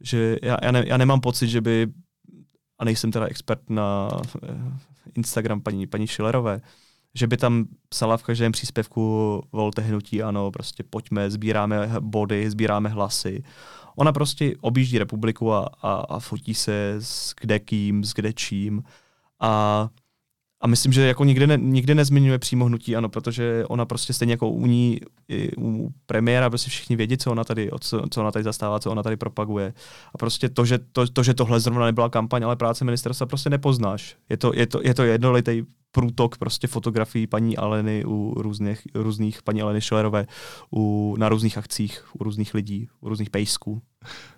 že 0.00 0.36
já, 0.42 0.56
já, 0.62 0.72
ne, 0.72 0.84
já 0.86 0.96
nemám 0.96 1.20
pocit, 1.20 1.48
že 1.48 1.60
by, 1.60 1.86
a 2.78 2.84
nejsem 2.84 3.12
teda 3.12 3.26
expert 3.26 3.70
na 3.70 4.08
eh, 4.42 4.56
Instagram 5.14 5.60
paní, 5.60 5.86
paní 5.86 6.06
Šilerové, 6.06 6.60
že 7.14 7.26
by 7.26 7.36
tam 7.36 7.64
psala 7.88 8.16
v 8.16 8.22
každém 8.22 8.52
příspěvku 8.52 9.42
volte 9.52 9.82
hnutí, 9.82 10.22
ano, 10.22 10.50
prostě 10.50 10.82
pojďme, 10.82 11.30
sbíráme 11.30 11.90
body, 12.00 12.50
sbíráme 12.50 12.88
hlasy. 12.88 13.42
Ona 13.96 14.12
prostě 14.12 14.54
objíždí 14.60 14.98
republiku 14.98 15.52
a, 15.52 15.68
a, 15.82 15.92
a 15.92 16.18
fotí 16.18 16.54
se 16.54 16.94
s 16.98 17.34
kde 17.40 17.58
kým, 17.58 18.04
s 18.04 18.12
kde 18.14 18.32
čím. 18.32 18.82
A 19.40 19.88
a 20.60 20.66
myslím, 20.66 20.92
že 20.92 21.06
jako 21.06 21.24
nikdy, 21.24 21.46
ne, 21.46 21.56
nikdy 21.56 21.94
nezmiňuje 21.94 22.38
přímo 22.38 22.64
hnutí, 22.64 22.96
ano, 22.96 23.08
protože 23.08 23.64
ona 23.68 23.84
prostě 23.84 24.12
stejně 24.12 24.32
jako 24.32 24.50
u 24.50 24.66
ní, 24.66 25.00
u 25.58 25.88
premiéra, 26.06 26.50
prostě 26.50 26.70
všichni 26.70 26.96
vědí, 26.96 27.18
co 27.18 27.30
ona 27.30 27.44
tady, 27.44 27.70
co, 27.80 28.02
co 28.10 28.20
ona 28.20 28.30
tady 28.32 28.42
zastává, 28.42 28.80
co 28.80 28.90
ona 28.90 29.02
tady 29.02 29.16
propaguje. 29.16 29.74
A 30.14 30.18
prostě 30.18 30.48
to, 30.48 30.64
že, 30.64 30.78
to, 30.78 31.06
to, 31.06 31.22
že 31.22 31.34
tohle 31.34 31.60
zrovna 31.60 31.86
nebyla 31.86 32.08
kampaň, 32.08 32.44
ale 32.44 32.56
práce 32.56 32.84
ministerstva 32.84 33.26
prostě 33.26 33.50
nepoznáš. 33.50 34.16
Je 34.28 34.36
to, 34.36 34.52
je 34.54 34.66
to, 34.66 34.80
je 34.82 34.94
to 34.94 35.02
jednolitý 35.02 35.62
průtok 35.92 36.38
prostě 36.38 36.66
fotografií 36.66 37.26
paní 37.26 37.56
Aleny 37.56 38.04
u 38.04 38.34
různých, 38.36 38.82
různých 38.94 39.42
paní 39.42 39.62
Aleny 39.62 39.80
Šolerové 39.80 40.26
u, 40.72 41.14
na 41.18 41.28
různých 41.28 41.58
akcích, 41.58 42.04
u 42.20 42.24
různých 42.24 42.54
lidí, 42.54 42.88
u 43.00 43.08
různých 43.08 43.30
pejsků. 43.30 43.82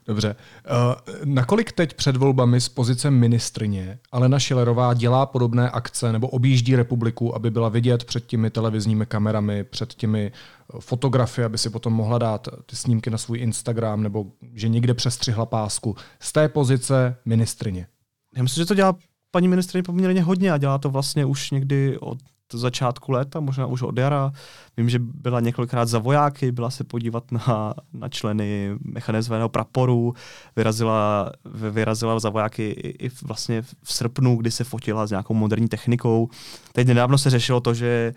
Dobře. 0.07 0.37
Uh, 0.71 1.25
nakolik 1.25 1.73
teď 1.73 1.95
před 1.95 2.17
volbami 2.17 2.61
z 2.61 2.69
pozice 2.69 3.11
ministrině 3.11 3.99
Alena 4.13 4.39
Šilerová 4.39 4.95
dělá 4.95 5.27
podobné 5.27 5.71
akce 5.71 6.13
nebo 6.13 6.29
objíždí 6.29 6.77
republiku, 6.77 7.35
aby 7.35 7.51
byla 7.51 7.69
vidět 7.69 8.05
před 8.05 8.27
těmi 8.27 8.51
televizními 8.51 9.07
kamerami, 9.07 9.65
před 9.65 9.95
těmi 9.95 10.33
eh, 10.35 10.81
fotografy, 10.81 11.45
aby 11.45 11.59
si 11.59 11.71
potom 11.71 11.93
mohla 11.93 12.19
dát 12.19 12.49
ty 12.67 12.77
snímky 12.77 13.11
na 13.11 13.19
svůj 13.19 13.39
Instagram 13.39 14.03
nebo 14.03 14.27
že 14.55 14.69
někde 14.69 14.95
přestřihla 14.95 15.47
pásku 15.47 15.97
z 16.21 16.33
té 16.33 16.49
pozice 16.49 17.17
ministrině? 17.25 17.87
Já 18.37 18.43
myslím, 18.43 18.63
že 18.63 18.67
to 18.67 18.75
dělá 18.75 18.95
paní 19.31 19.49
ministrině 19.49 19.83
poměrně 19.83 20.23
hodně 20.23 20.53
a 20.53 20.59
dělá 20.59 20.79
to 20.79 20.91
vlastně 20.91 21.25
už 21.25 21.51
někdy 21.51 21.99
od 21.99 22.19
začátku 22.53 23.13
léta, 23.13 23.41
možná 23.41 23.67
už 23.67 23.83
od 23.83 23.99
jara. 23.99 24.33
Vím, 24.77 24.91
že 24.91 24.99
byla 24.99 25.41
několikrát 25.41 25.89
za 25.89 25.99
vojáky, 25.99 26.53
byla 26.53 26.71
se 26.71 26.85
podívat 26.85 27.33
na, 27.33 27.75
na 27.93 28.09
členy 28.09 28.77
mechanizovaného 28.85 29.49
praporu, 29.49 30.15
vyrazila, 30.57 31.33
vyrazila 31.71 32.21
za 32.21 32.31
vojáky 32.31 32.63
i, 32.63 33.07
i 33.07 33.11
vlastně 33.23 33.63
v 33.63 33.93
srpnu, 33.93 34.37
kdy 34.37 34.51
se 34.51 34.65
fotila 34.65 35.07
s 35.07 35.11
nějakou 35.11 35.35
moderní 35.35 35.69
technikou. 35.69 36.29
Teď 36.73 36.87
nedávno 36.87 37.19
se 37.19 37.31
řešilo 37.31 37.61
to, 37.61 37.75
že 37.75 38.15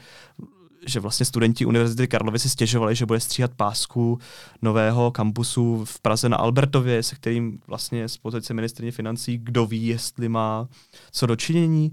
že 0.85 0.99
vlastně 0.99 1.25
studenti 1.25 1.65
Univerzity 1.65 2.07
Karlovy 2.07 2.39
si 2.39 2.49
stěžovali, 2.49 2.95
že 2.95 3.05
bude 3.05 3.19
stříhat 3.19 3.53
pásku 3.53 4.19
nového 4.61 5.11
kampusu 5.11 5.85
v 5.85 5.99
Praze 5.99 6.29
na 6.29 6.37
Albertově, 6.37 7.03
se 7.03 7.15
kterým 7.15 7.59
vlastně 7.67 8.09
z 8.09 8.17
pozice 8.17 8.53
ministrně 8.53 8.91
financí, 8.91 9.37
kdo 9.37 9.65
ví, 9.65 9.87
jestli 9.87 10.29
má 10.29 10.67
co 11.11 11.25
dočinění. 11.25 11.91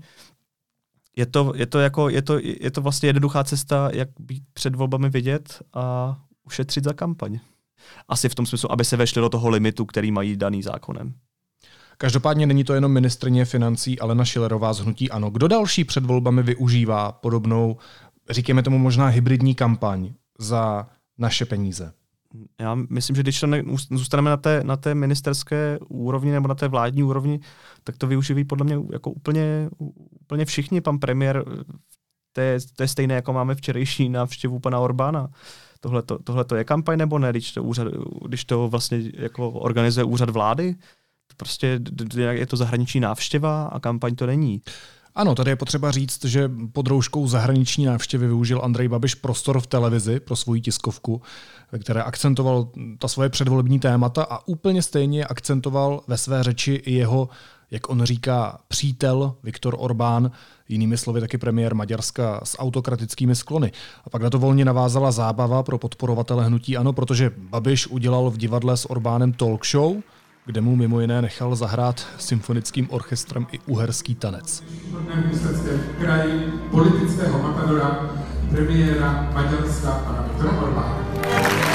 Je 1.16 1.26
to, 1.26 1.52
je 1.56 1.66
to, 1.66 1.78
jako, 1.78 2.08
je 2.08 2.22
to, 2.22 2.38
je 2.42 2.70
to 2.70 2.82
vlastně 2.82 3.08
jednoduchá 3.08 3.44
cesta, 3.44 3.90
jak 3.92 4.08
být 4.18 4.42
před 4.52 4.74
volbami 4.74 5.10
vidět 5.10 5.62
a 5.74 6.16
ušetřit 6.46 6.84
za 6.84 6.92
kampaň. 6.92 7.40
Asi 8.08 8.28
v 8.28 8.34
tom 8.34 8.46
smyslu, 8.46 8.72
aby 8.72 8.84
se 8.84 8.96
vešli 8.96 9.20
do 9.20 9.28
toho 9.28 9.48
limitu, 9.48 9.86
který 9.86 10.12
mají 10.12 10.36
daný 10.36 10.62
zákonem. 10.62 11.14
Každopádně 11.98 12.46
není 12.46 12.64
to 12.64 12.74
jenom 12.74 12.92
ministrně 12.92 13.44
financí 13.44 14.00
Alena 14.00 14.24
Šilerová 14.24 14.72
z 14.72 14.78
Hnutí 14.78 15.10
Ano. 15.10 15.30
Kdo 15.30 15.48
další 15.48 15.84
před 15.84 16.04
volbami 16.04 16.42
využívá 16.42 17.12
podobnou 17.12 17.76
říkáme 18.30 18.62
tomu 18.62 18.78
možná 18.78 19.06
hybridní 19.06 19.54
kampaň 19.54 20.12
za 20.38 20.88
naše 21.18 21.46
peníze? 21.46 21.92
Já 22.60 22.74
myslím, 22.74 23.16
že 23.16 23.22
když 23.22 23.42
ne, 23.42 23.62
zůstaneme 23.90 24.30
na 24.30 24.36
té, 24.36 24.64
na 24.64 24.76
té 24.76 24.94
ministerské 24.94 25.78
úrovni 25.88 26.32
nebo 26.32 26.48
na 26.48 26.54
té 26.54 26.68
vládní 26.68 27.02
úrovni, 27.02 27.40
tak 27.84 27.96
to 27.96 28.06
využívají 28.06 28.44
podle 28.44 28.64
mě 28.64 28.78
jako 28.92 29.10
úplně, 29.10 29.70
úplně 30.20 30.44
všichni. 30.44 30.80
Pan 30.80 30.98
premiér, 30.98 31.44
to 32.32 32.40
je, 32.40 32.58
to 32.76 32.82
je 32.82 32.88
stejné, 32.88 33.14
jako 33.14 33.32
máme 33.32 33.54
včerejší 33.54 34.08
návštěvu 34.08 34.58
pana 34.58 34.78
Orbána. 34.80 35.28
Tohle, 35.80 36.02
to, 36.02 36.18
tohle 36.18 36.44
to 36.44 36.56
je 36.56 36.64
kampaň 36.64 36.98
nebo 36.98 37.18
ne, 37.18 37.30
když 37.30 37.52
to, 37.52 37.62
úřad, 37.62 37.88
když 38.26 38.44
to 38.44 38.68
vlastně 38.68 39.02
jako 39.14 39.50
organizuje 39.50 40.04
úřad 40.04 40.30
vlády? 40.30 40.74
Prostě 41.36 41.80
je 42.18 42.46
to 42.46 42.56
zahraniční 42.56 43.00
návštěva 43.00 43.66
a 43.66 43.80
kampaň 43.80 44.14
to 44.14 44.26
není. 44.26 44.62
Ano, 45.14 45.34
tady 45.34 45.50
je 45.50 45.56
potřeba 45.56 45.90
říct, 45.90 46.24
že 46.24 46.50
pod 46.72 46.86
rouškou 46.86 47.26
zahraniční 47.26 47.84
návštěvy 47.84 48.26
využil 48.26 48.60
Andrej 48.64 48.88
Babiš 48.88 49.14
prostor 49.14 49.60
v 49.60 49.66
televizi 49.66 50.20
pro 50.20 50.36
svoji 50.36 50.60
tiskovku, 50.60 51.22
ve 51.72 51.78
které 51.78 52.02
akcentoval 52.02 52.68
ta 52.98 53.08
svoje 53.08 53.28
předvolební 53.28 53.78
témata 53.78 54.22
a 54.30 54.48
úplně 54.48 54.82
stejně 54.82 55.24
akcentoval 55.24 56.02
ve 56.06 56.16
své 56.16 56.42
řeči 56.42 56.72
i 56.72 56.92
jeho, 56.92 57.28
jak 57.70 57.90
on 57.90 58.04
říká, 58.04 58.58
přítel 58.68 59.34
Viktor 59.42 59.76
Orbán, 59.78 60.30
jinými 60.68 60.98
slovy 60.98 61.20
taky 61.20 61.38
premiér 61.38 61.74
Maďarska 61.74 62.40
s 62.44 62.58
autokratickými 62.58 63.34
sklony. 63.34 63.72
A 64.04 64.10
pak 64.10 64.22
na 64.22 64.30
to 64.30 64.38
volně 64.38 64.64
navázala 64.64 65.12
zábava 65.12 65.62
pro 65.62 65.78
podporovatele 65.78 66.44
hnutí 66.44 66.76
ANO, 66.76 66.92
protože 66.92 67.30
Babiš 67.36 67.86
udělal 67.86 68.30
v 68.30 68.36
divadle 68.36 68.76
s 68.76 68.90
Orbánem 68.90 69.32
talk 69.32 69.66
show– 69.66 69.96
kde 70.46 70.60
mu 70.60 70.76
mimo 70.76 71.00
jiné 71.00 71.22
nechal 71.22 71.56
zahrát 71.56 72.06
symfonickým 72.18 72.86
orchestrem 72.90 73.46
i 73.52 73.58
uherský 73.66 74.14
tanec. 74.14 74.62
Politického 76.70 77.42
matadora 77.42 78.10
premiéra 78.50 79.30
Maďarska 79.34 79.90
Viktora 80.28 80.62
Orbána. 80.62 81.69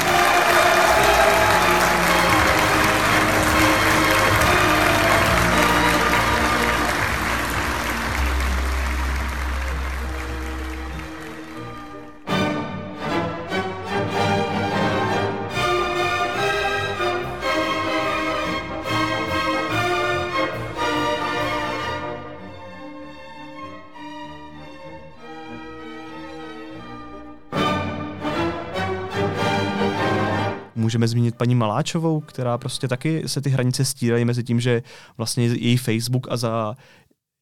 Můžeme 30.86 31.08
zmínit 31.08 31.34
paní 31.34 31.54
Maláčovou, 31.54 32.20
která 32.20 32.58
prostě 32.58 32.88
taky 32.88 33.22
se 33.28 33.40
ty 33.40 33.50
hranice 33.50 33.84
stírají 33.84 34.24
mezi 34.24 34.44
tím, 34.44 34.60
že 34.60 34.82
vlastně 35.16 35.44
její 35.46 35.76
Facebook 35.76 36.26
a 36.30 36.36
za 36.36 36.76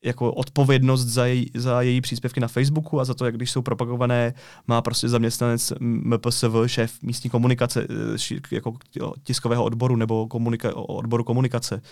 jako 0.04 0.33
odpovědnost 0.33 1.04
za, 1.04 1.26
jej, 1.26 1.50
za 1.54 1.83
její 1.83 2.00
příspěvky 2.00 2.40
na 2.40 2.48
Facebooku 2.48 3.00
a 3.00 3.04
za 3.04 3.14
to, 3.14 3.24
jak 3.24 3.37
když 3.37 3.50
jsou 3.50 3.62
propagované, 3.62 4.35
má 4.66 4.83
prostě 4.83 5.09
zaměstnanec 5.09 5.72
MPSV, 5.80 6.54
šéf 6.66 7.02
místní 7.02 7.30
komunikace, 7.30 7.87
eh, 8.30 8.40
jako 8.50 8.74
tiskového 9.22 9.64
odboru 9.64 9.96
nebo 9.96 10.26
komunika, 10.26 10.76
odboru 10.76 11.24
komunikace. 11.24 11.83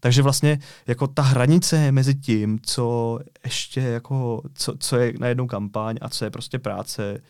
Takže 0.00 0.22
vlastně 0.22 0.58
jako 0.86 1.06
ta 1.06 1.22
hranice 1.22 1.92
mezi 1.92 2.14
tím, 2.14 2.58
co 2.62 3.18
ještě 3.44 3.80
jako, 3.80 4.42
co, 4.54 4.74
co 4.78 4.96
je 4.96 5.12
na 5.18 5.26
jednu 5.26 5.46
kampaň 5.46 5.96
a 6.00 6.08
co 6.08 6.24
je 6.24 6.30
prostě 6.30 6.58
práce, 6.58 7.22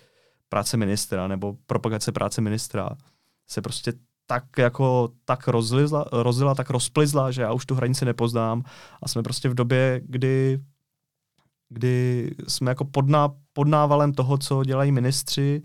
práce 0.48 0.76
ministra 0.76 1.28
nebo 1.28 1.56
propagace 1.66 2.12
práce 2.12 2.40
ministra, 2.40 2.90
se 3.46 3.62
prostě 3.62 3.92
tak 4.26 4.44
jako 4.58 5.08
tak 5.24 5.48
rozlizla, 5.48 6.04
rozlila, 6.12 6.54
tak 6.54 6.70
rozplizla, 6.70 7.30
že 7.30 7.42
já 7.42 7.52
už 7.52 7.66
tu 7.66 7.74
hranici 7.74 8.04
nepoznám 8.04 8.62
a 9.02 9.08
jsme 9.08 9.22
prostě 9.22 9.48
v 9.48 9.54
době, 9.54 10.00
kdy 10.04 10.60
kdy 11.68 12.30
jsme 12.48 12.70
jako 12.70 12.84
pod, 12.84 13.08
ná, 13.08 13.28
pod 13.52 13.68
návalem 13.68 14.12
toho, 14.12 14.38
co 14.38 14.64
dělají 14.64 14.92
ministři 14.92 15.62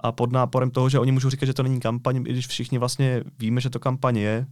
a 0.00 0.12
pod 0.12 0.32
náporem 0.32 0.70
toho, 0.70 0.88
že 0.88 0.98
oni 0.98 1.12
můžou 1.12 1.30
říkat, 1.30 1.46
že 1.46 1.54
to 1.54 1.62
není 1.62 1.80
kampaň, 1.80 2.16
i 2.16 2.20
když 2.20 2.46
všichni 2.46 2.78
vlastně 2.78 3.24
víme, 3.38 3.60
že 3.60 3.70
to 3.70 3.80
kampaň 3.80 4.16
je 4.16 4.46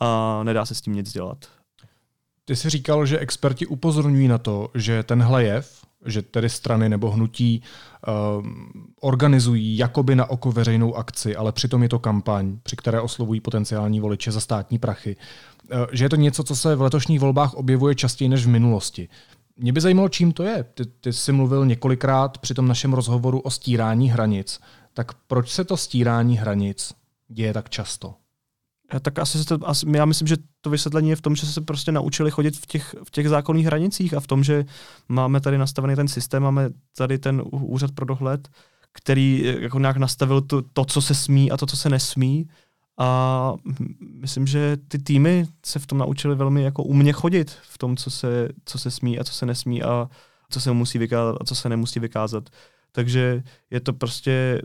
a 0.00 0.40
nedá 0.42 0.66
se 0.66 0.74
s 0.74 0.80
tím 0.80 0.94
nic 0.94 1.12
dělat. 1.12 1.61
Ty 2.44 2.56
jsi 2.56 2.70
říkal, 2.70 3.06
že 3.06 3.18
experti 3.18 3.66
upozorňují 3.66 4.28
na 4.28 4.38
to, 4.38 4.68
že 4.74 5.02
tenhle 5.02 5.44
jev, 5.44 5.82
že 6.06 6.22
tedy 6.22 6.48
strany 6.48 6.88
nebo 6.88 7.10
hnutí 7.10 7.62
uh, 8.08 8.46
organizují 9.00 9.78
jakoby 9.78 10.16
na 10.16 10.30
oko 10.30 10.52
veřejnou 10.52 10.94
akci, 10.94 11.36
ale 11.36 11.52
přitom 11.52 11.82
je 11.82 11.88
to 11.88 11.98
kampaň, 11.98 12.58
při 12.62 12.76
které 12.76 13.00
oslovují 13.00 13.40
potenciální 13.40 14.00
voliče 14.00 14.32
za 14.32 14.40
státní 14.40 14.78
prachy. 14.78 15.16
Uh, 15.72 15.78
že 15.92 16.04
je 16.04 16.08
to 16.08 16.16
něco, 16.16 16.44
co 16.44 16.56
se 16.56 16.76
v 16.76 16.82
letošních 16.82 17.20
volbách 17.20 17.54
objevuje 17.54 17.94
častěji 17.94 18.28
než 18.28 18.46
v 18.46 18.48
minulosti. 18.48 19.08
Mě 19.56 19.72
by 19.72 19.80
zajímalo, 19.80 20.08
čím 20.08 20.32
to 20.32 20.42
je. 20.42 20.64
Ty, 20.74 20.86
ty 20.86 21.12
jsi 21.12 21.32
mluvil 21.32 21.66
několikrát 21.66 22.38
při 22.38 22.54
tom 22.54 22.68
našem 22.68 22.92
rozhovoru 22.92 23.40
o 23.40 23.50
stírání 23.50 24.10
hranic. 24.10 24.60
Tak 24.94 25.12
proč 25.26 25.50
se 25.50 25.64
to 25.64 25.76
stírání 25.76 26.38
hranic 26.38 26.94
děje 27.28 27.52
tak 27.52 27.70
často? 27.70 28.14
Tak 29.00 29.18
asi 29.18 29.38
se 29.38 29.44
to, 29.44 29.68
asi, 29.68 29.86
já 29.94 30.04
myslím, 30.04 30.28
že 30.28 30.36
to 30.60 30.70
vysvětlení 30.70 31.10
je 31.10 31.16
v 31.16 31.20
tom, 31.20 31.36
že 31.36 31.46
se 31.46 31.60
prostě 31.60 31.92
naučili 31.92 32.30
chodit 32.30 32.56
v 32.56 32.66
těch, 32.66 32.94
v 33.04 33.10
těch 33.10 33.28
zákonných 33.28 33.66
hranicích 33.66 34.14
a 34.14 34.20
v 34.20 34.26
tom, 34.26 34.44
že 34.44 34.64
máme 35.08 35.40
tady 35.40 35.58
nastavený 35.58 35.96
ten 35.96 36.08
systém, 36.08 36.42
máme 36.42 36.70
tady 36.96 37.18
ten 37.18 37.42
úřad 37.50 37.92
pro 37.92 38.06
dohled, 38.06 38.48
který 38.92 39.42
eh, 39.44 39.60
jako 39.60 39.78
nějak 39.78 39.96
nastavil 39.96 40.40
to, 40.40 40.62
to, 40.72 40.84
co 40.84 41.02
se 41.02 41.14
smí 41.14 41.50
a 41.50 41.56
to, 41.56 41.66
co 41.66 41.76
se 41.76 41.88
nesmí. 41.88 42.48
A 42.98 43.52
myslím, 44.00 44.46
že 44.46 44.76
ty 44.88 44.98
týmy 44.98 45.46
se 45.66 45.78
v 45.78 45.86
tom 45.86 45.98
naučili 45.98 46.34
velmi 46.34 46.62
jako 46.62 46.82
umě 46.82 47.12
chodit 47.12 47.50
v 47.62 47.78
tom, 47.78 47.96
co 47.96 48.10
se, 48.10 48.48
co 48.64 48.78
se 48.78 48.90
smí 48.90 49.18
a 49.18 49.24
co 49.24 49.32
se 49.32 49.46
nesmí 49.46 49.82
a 49.82 50.08
co 50.50 50.60
se 50.60 50.72
musí 50.72 50.98
vykázat 50.98 51.36
a 51.40 51.44
co 51.44 51.54
se 51.54 51.68
nemusí 51.68 52.00
vykázat. 52.00 52.50
Takže 52.92 53.42
je 53.70 53.80
to 53.80 53.92
prostě, 53.92 54.62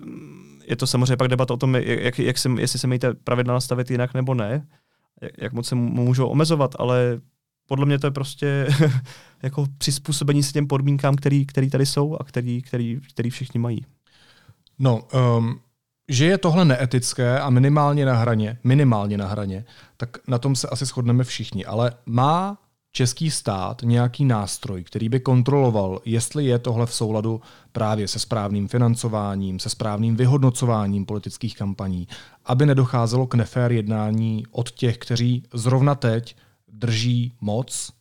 je 0.68 0.76
to 0.76 0.88
samozřejmě 0.88 1.18
pak 1.18 1.28
debata 1.28 1.54
o 1.54 1.58
tom, 1.58 1.76
jak, 1.76 2.20
jak 2.20 2.38
se, 2.38 2.50
jestli 2.60 2.80
se 2.80 2.88
mají 2.88 3.00
pravidla 3.24 3.54
nastavit 3.54 3.92
jinak 3.92 4.14
nebo 4.14 4.34
ne, 4.34 4.68
jak 5.38 5.54
moc 5.54 5.68
se 5.68 5.76
můžou 5.76 6.28
omezovat, 6.28 6.76
ale 6.80 7.22
podle 7.68 7.86
mě 7.86 8.00
to 8.00 8.08
je 8.08 8.12
prostě 8.12 8.68
jako 9.44 9.66
přizpůsobení 9.78 10.44
se 10.44 10.52
těm 10.52 10.68
podmínkám, 10.68 11.16
který, 11.16 11.46
který 11.46 11.70
tady 11.70 11.86
jsou 11.86 12.18
a 12.20 12.24
který, 12.24 12.62
který, 12.62 13.00
který 13.10 13.30
všichni 13.30 13.60
mají. 13.60 13.86
No, 14.80 15.02
um, 15.38 15.60
že 16.10 16.26
je 16.26 16.38
tohle 16.38 16.66
neetické 16.66 17.40
a 17.40 17.50
minimálně 17.50 18.06
na 18.06 18.16
hraně, 18.16 18.58
minimálně 18.64 19.18
na 19.18 19.28
hraně, 19.28 19.66
tak 19.98 20.10
na 20.28 20.38
tom 20.38 20.56
se 20.56 20.68
asi 20.68 20.86
shodneme 20.86 21.24
všichni. 21.24 21.66
Ale 21.66 21.92
má 22.06 22.58
český 22.98 23.32
stát 23.32 23.82
nějaký 23.84 24.26
nástroj, 24.26 24.84
který 24.84 25.10
by 25.10 25.20
kontroloval, 25.20 26.02
jestli 26.06 26.46
je 26.46 26.60
tohle 26.60 26.86
v 26.86 26.94
souladu 26.94 27.42
právě 27.72 28.08
se 28.08 28.20
správným 28.20 28.68
financováním, 28.68 29.60
se 29.60 29.70
správným 29.70 30.16
vyhodnocováním 30.16 31.06
politických 31.06 31.58
kampaní, 31.58 32.08
aby 32.46 32.66
nedocházelo 32.66 33.28
k 33.28 33.36
nefér 33.36 33.72
jednání 33.72 34.46
od 34.52 34.72
těch, 34.72 34.98
kteří 34.98 35.44
zrovna 35.54 35.96
teď 35.96 36.36
drží 36.68 37.34
moc 37.42 37.92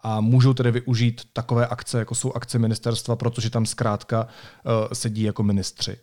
a 0.00 0.20
můžou 0.20 0.54
tedy 0.54 0.70
využít 0.70 1.22
takové 1.32 1.66
akce, 1.66 1.98
jako 1.98 2.14
jsou 2.14 2.32
akce 2.32 2.58
ministerstva, 2.58 3.16
protože 3.16 3.50
tam 3.50 3.66
zkrátka 3.66 4.26
uh, 4.26 4.72
sedí 4.92 5.22
jako 5.22 5.42
ministři. 5.42 5.96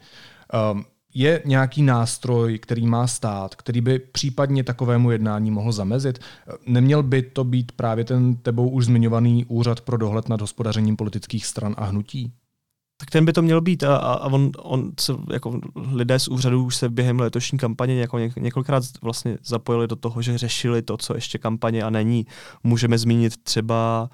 Um, 0.73 0.85
je 1.13 1.41
nějaký 1.45 1.83
nástroj, 1.83 2.59
který 2.59 2.87
má 2.87 3.07
stát, 3.07 3.55
který 3.55 3.81
by 3.81 3.99
případně 3.99 4.63
takovému 4.63 5.11
jednání 5.11 5.51
mohl 5.51 5.71
zamezit? 5.71 6.19
Neměl 6.65 7.03
by 7.03 7.21
to 7.21 7.43
být 7.43 7.71
právě 7.71 8.05
ten 8.05 8.35
tebou 8.35 8.69
už 8.69 8.85
zmiňovaný 8.85 9.45
úřad 9.45 9.81
pro 9.81 9.97
dohled 9.97 10.29
nad 10.29 10.41
hospodařením 10.41 10.95
politických 10.95 11.45
stran 11.45 11.75
a 11.77 11.85
hnutí? 11.85 12.33
tak 12.97 13.11
ten 13.11 13.25
by 13.25 13.33
to 13.33 13.41
měl 13.41 13.61
být 13.61 13.83
a, 13.83 13.95
a 13.97 14.25
on, 14.25 14.51
on 14.57 14.91
se, 14.99 15.13
jako 15.33 15.59
lidé 15.91 16.19
z 16.19 16.27
úřadu 16.27 16.65
už 16.65 16.75
se 16.75 16.89
během 16.89 17.19
letošní 17.19 17.57
kampaně 17.57 17.99
jako 17.99 18.17
několikrát 18.19 18.83
vlastně 19.01 19.37
zapojili 19.45 19.87
do 19.87 19.95
toho, 19.95 20.21
že 20.21 20.37
řešili 20.37 20.81
to, 20.81 20.97
co 20.97 21.15
ještě 21.15 21.37
kampaně 21.37 21.83
a 21.83 21.89
není. 21.89 22.25
Můžeme 22.63 22.97
zmínit 22.97 23.43
třeba 23.43 24.09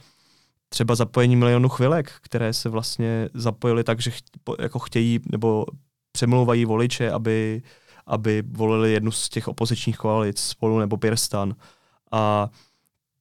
třeba 0.70 0.96
zapojení 0.96 1.36
milionu 1.36 1.70
chvilek, 1.70 2.12
které 2.22 2.54
se 2.54 2.70
vlastně 2.70 3.30
zapojily 3.34 3.84
tak, 3.84 4.02
že 4.02 4.12
ch, 4.12 4.20
jako 4.60 4.80
chtějí 4.80 5.20
nebo 5.32 5.66
přemlouvají 6.12 6.66
voliče, 6.66 7.12
aby, 7.12 7.62
aby 8.08 8.44
volili 8.52 8.94
jednu 8.94 9.12
z 9.12 9.30
těch 9.30 9.48
opozičních 9.48 9.98
koalic, 9.98 10.40
spolu 10.40 10.80
nebo 10.80 10.98
Pirstan. 10.98 11.56
A 12.12 12.50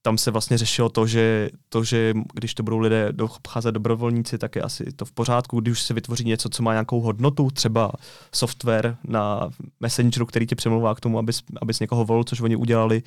tam 0.03 0.19
se 0.19 0.31
vlastně 0.31 0.59
řešilo 0.59 0.89
to, 0.89 1.07
že, 1.07 1.51
to, 1.69 1.85
že 1.85 2.15
když 2.35 2.55
to 2.55 2.63
budou 2.63 2.79
lidé 2.79 3.13
obcházet 3.23 3.73
dobrovolníci, 3.73 4.39
tak 4.39 4.57
je 4.57 4.63
asi 4.63 4.93
to 4.93 5.05
v 5.05 5.13
pořádku, 5.13 5.61
když 5.61 5.73
už 5.73 5.83
se 5.83 5.95
vytvoří 5.95 6.25
něco, 6.25 6.49
co 6.49 6.63
má 6.63 6.73
nějakou 6.73 7.01
hodnotu, 7.01 7.51
třeba 7.51 7.93
software 8.35 8.97
na 9.05 9.51
Messengeru, 9.81 10.27
který 10.27 10.47
tě 10.47 10.57
přemlouvá 10.57 10.95
k 10.95 11.01
tomu, 11.01 11.19
abys, 11.19 11.43
abys 11.63 11.81
někoho 11.81 12.05
volil, 12.05 12.25
což 12.25 12.41
oni 12.41 12.57
udělali, 12.57 13.03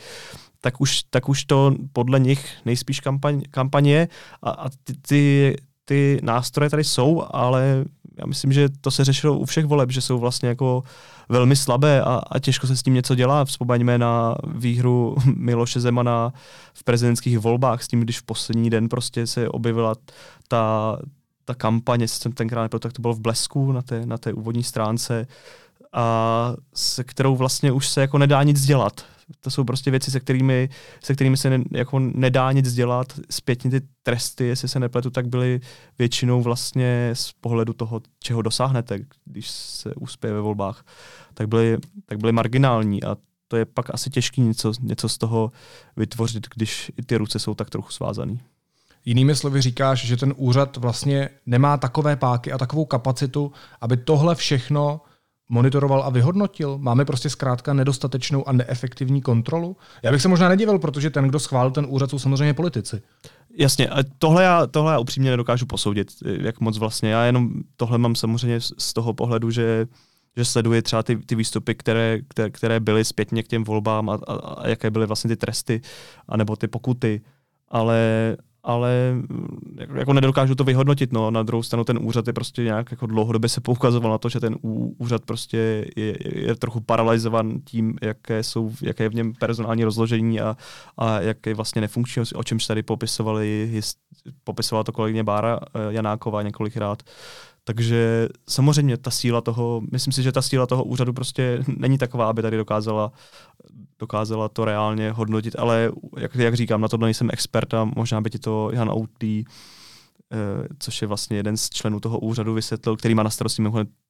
tak 0.61 0.81
už, 0.81 1.03
tak 1.09 1.29
už 1.29 1.45
to 1.45 1.75
podle 1.93 2.19
nich 2.19 2.57
nejspíš 2.65 2.99
kampaň, 2.99 3.41
kampaně 3.51 4.07
a, 4.41 4.49
a 4.49 4.69
ty, 4.69 4.93
ty, 5.07 5.55
ty 5.85 6.19
nástroje 6.23 6.69
tady 6.69 6.83
jsou, 6.83 7.23
ale 7.31 7.85
já 8.21 8.27
myslím, 8.27 8.53
že 8.53 8.69
to 8.81 8.91
se 8.91 9.05
řešilo 9.05 9.37
u 9.37 9.45
všech 9.45 9.65
voleb, 9.65 9.91
že 9.91 10.01
jsou 10.01 10.19
vlastně 10.19 10.49
jako 10.49 10.83
velmi 11.29 11.55
slabé 11.55 12.01
a, 12.01 12.21
a 12.31 12.39
těžko 12.39 12.67
se 12.67 12.77
s 12.77 12.83
tím 12.83 12.93
něco 12.93 13.15
dělá. 13.15 13.45
Vzpomeňme 13.45 13.97
na 13.97 14.35
výhru 14.47 15.15
Miloše 15.35 15.79
Zemana 15.79 16.33
v 16.73 16.83
prezidentských 16.83 17.39
volbách 17.39 17.83
s 17.83 17.87
tím, 17.87 17.99
když 17.99 18.19
v 18.19 18.23
poslední 18.23 18.69
den 18.69 18.89
prostě 18.89 19.27
se 19.27 19.49
objevila 19.49 19.95
ta, 20.47 20.97
ta 21.45 21.53
kampaně, 21.53 22.07
jsem 22.07 22.31
tenkrát 22.31 22.61
nebyl, 22.61 22.79
tak 22.79 22.93
to 22.93 23.01
bylo 23.01 23.13
v 23.13 23.19
Blesku 23.19 23.71
na 23.71 23.81
té, 23.81 24.05
na 24.05 24.17
té 24.17 24.33
úvodní 24.33 24.63
stránce, 24.63 25.27
a 25.93 26.53
se 26.75 27.03
kterou 27.03 27.35
vlastně 27.35 27.71
už 27.71 27.87
se 27.87 28.01
jako 28.01 28.17
nedá 28.17 28.43
nic 28.43 28.65
dělat. 28.65 29.05
To 29.39 29.51
jsou 29.51 29.63
prostě 29.63 29.91
věci, 29.91 30.11
se 30.11 30.19
kterými, 30.19 30.69
se 31.03 31.13
kterými 31.13 31.37
se 31.37 31.49
ne, 31.49 31.63
jako 31.71 31.99
nedá 31.99 32.51
nic 32.51 32.73
dělat. 32.73 33.19
Zpětně 33.29 33.71
ty 33.71 33.81
tresty, 34.03 34.45
jestli 34.45 34.67
se 34.67 34.79
nepletu, 34.79 35.09
tak 35.09 35.27
byly 35.27 35.59
většinou 35.99 36.41
vlastně 36.41 37.09
z 37.13 37.31
pohledu 37.31 37.73
toho, 37.73 38.01
čeho 38.19 38.41
dosáhnete, 38.41 38.99
když 39.25 39.49
se 39.49 39.95
uspěje 39.95 40.33
ve 40.33 40.41
volbách, 40.41 40.85
tak 41.33 41.47
byly, 41.47 41.77
tak 42.05 42.17
byly 42.17 42.31
marginální 42.31 43.03
a 43.03 43.17
to 43.47 43.57
je 43.57 43.65
pak 43.65 43.93
asi 43.93 44.09
těžké 44.09 44.41
něco, 44.41 44.73
něco 44.81 45.09
z 45.09 45.17
toho 45.17 45.51
vytvořit, 45.97 46.47
když 46.55 46.91
i 46.97 47.03
ty 47.03 47.17
ruce 47.17 47.39
jsou 47.39 47.55
tak 47.55 47.69
trochu 47.69 47.91
svázané. 47.91 48.37
Jinými 49.05 49.35
slovy 49.35 49.61
říkáš, 49.61 50.05
že 50.05 50.17
ten 50.17 50.33
úřad 50.37 50.77
vlastně 50.77 51.29
nemá 51.45 51.77
takové 51.77 52.15
páky 52.15 52.51
a 52.51 52.57
takovou 52.57 52.85
kapacitu, 52.85 53.51
aby 53.81 53.97
tohle 53.97 54.35
všechno 54.35 55.01
monitoroval 55.51 56.03
a 56.03 56.09
vyhodnotil? 56.09 56.77
Máme 56.77 57.05
prostě 57.05 57.29
zkrátka 57.29 57.73
nedostatečnou 57.73 58.47
a 58.47 58.51
neefektivní 58.51 59.21
kontrolu? 59.21 59.77
Já 60.03 60.11
bych 60.11 60.21
se 60.21 60.27
možná 60.27 60.49
nedivil, 60.49 60.79
protože 60.79 61.09
ten, 61.09 61.27
kdo 61.27 61.39
schválil 61.39 61.71
ten 61.71 61.85
úřad, 61.89 62.09
jsou 62.09 62.19
samozřejmě 62.19 62.53
politici. 62.53 63.01
Jasně, 63.57 63.89
a 63.89 63.97
tohle 64.17 64.43
já, 64.43 64.67
tohle 64.67 64.93
já 64.93 64.99
upřímně 64.99 65.31
nedokážu 65.31 65.65
posoudit, 65.65 66.07
jak 66.25 66.59
moc 66.59 66.77
vlastně. 66.77 67.09
Já 67.09 67.23
jenom 67.23 67.49
tohle 67.77 67.97
mám 67.97 68.15
samozřejmě 68.15 68.61
z 68.61 68.93
toho 68.93 69.13
pohledu, 69.13 69.51
že 69.51 69.87
že 70.37 70.45
sleduje 70.45 70.81
třeba 70.81 71.03
ty, 71.03 71.17
ty 71.17 71.35
výstupy, 71.35 71.75
které, 71.75 72.19
které, 72.27 72.49
které 72.49 72.79
byly 72.79 73.05
zpětně 73.05 73.43
k 73.43 73.47
těm 73.47 73.63
volbám 73.63 74.09
a, 74.09 74.19
a, 74.27 74.33
a 74.33 74.67
jaké 74.67 74.91
byly 74.91 75.05
vlastně 75.05 75.27
ty 75.27 75.35
tresty, 75.35 75.81
anebo 76.27 76.55
ty 76.55 76.67
pokuty. 76.67 77.21
Ale, 77.69 77.97
ale 78.63 79.15
jako, 79.79 79.97
jako 79.97 80.13
nedokážu 80.13 80.55
to 80.55 80.63
vyhodnotit. 80.63 81.13
No. 81.13 81.31
Na 81.31 81.43
druhou 81.43 81.63
stranu 81.63 81.83
ten 81.83 81.99
úřad 82.01 82.27
je 82.27 82.33
prostě 82.33 82.63
nějak 82.63 82.91
jako 82.91 83.05
dlouhodobě 83.05 83.49
se 83.49 83.61
poukazoval 83.61 84.11
na 84.11 84.17
to, 84.17 84.29
že 84.29 84.39
ten 84.39 84.55
úřad 84.97 85.25
prostě 85.25 85.85
je, 85.95 86.17
je 86.45 86.55
trochu 86.55 86.79
paralizovaný 86.79 87.61
tím, 87.65 87.95
jaké, 88.01 88.43
jsou, 88.43 88.71
jaké 88.81 89.03
je 89.03 89.09
v 89.09 89.15
něm 89.15 89.33
personální 89.39 89.83
rozložení 89.83 90.41
a, 90.41 90.57
a 90.97 91.21
jak 91.21 91.45
je 91.45 91.53
vlastně 91.53 91.81
nefunkční, 91.81 92.23
o 92.35 92.43
čemž 92.43 92.65
tady 92.65 92.83
popisovali, 92.83 93.81
popisovala 94.43 94.83
to 94.83 94.91
kolegyně 94.91 95.23
Bára 95.23 95.59
eh, 95.63 95.79
Janáková 95.89 96.41
několikrát. 96.41 97.03
Takže 97.63 98.29
samozřejmě 98.49 98.97
ta 98.97 99.11
síla 99.11 99.41
toho, 99.41 99.81
myslím 99.91 100.13
si, 100.13 100.23
že 100.23 100.31
ta 100.31 100.41
síla 100.41 100.67
toho 100.67 100.83
úřadu 100.83 101.13
prostě 101.13 101.63
není 101.77 101.97
taková, 101.97 102.29
aby 102.29 102.41
tady 102.41 102.57
dokázala, 102.57 103.11
dokázala 103.99 104.49
to 104.49 104.65
reálně 104.65 105.11
hodnotit, 105.11 105.55
ale 105.59 105.91
jak, 106.17 106.35
jak 106.35 106.53
říkám, 106.55 106.81
na 106.81 106.87
to 106.87 106.97
nejsem 106.97 107.29
expert 107.33 107.73
a 107.73 107.85
možná 107.95 108.21
by 108.21 108.29
ti 108.29 108.39
to 108.39 108.69
Jan 108.73 108.89
Outlý, 108.89 109.45
eh, 110.31 110.67
což 110.79 111.01
je 111.01 111.07
vlastně 111.07 111.37
jeden 111.37 111.57
z 111.57 111.69
členů 111.69 111.99
toho 111.99 112.19
úřadu, 112.19 112.53
vysvětlil, 112.53 112.97
který 112.97 113.15
má 113.15 113.23
na 113.23 113.29
starosti 113.29 113.63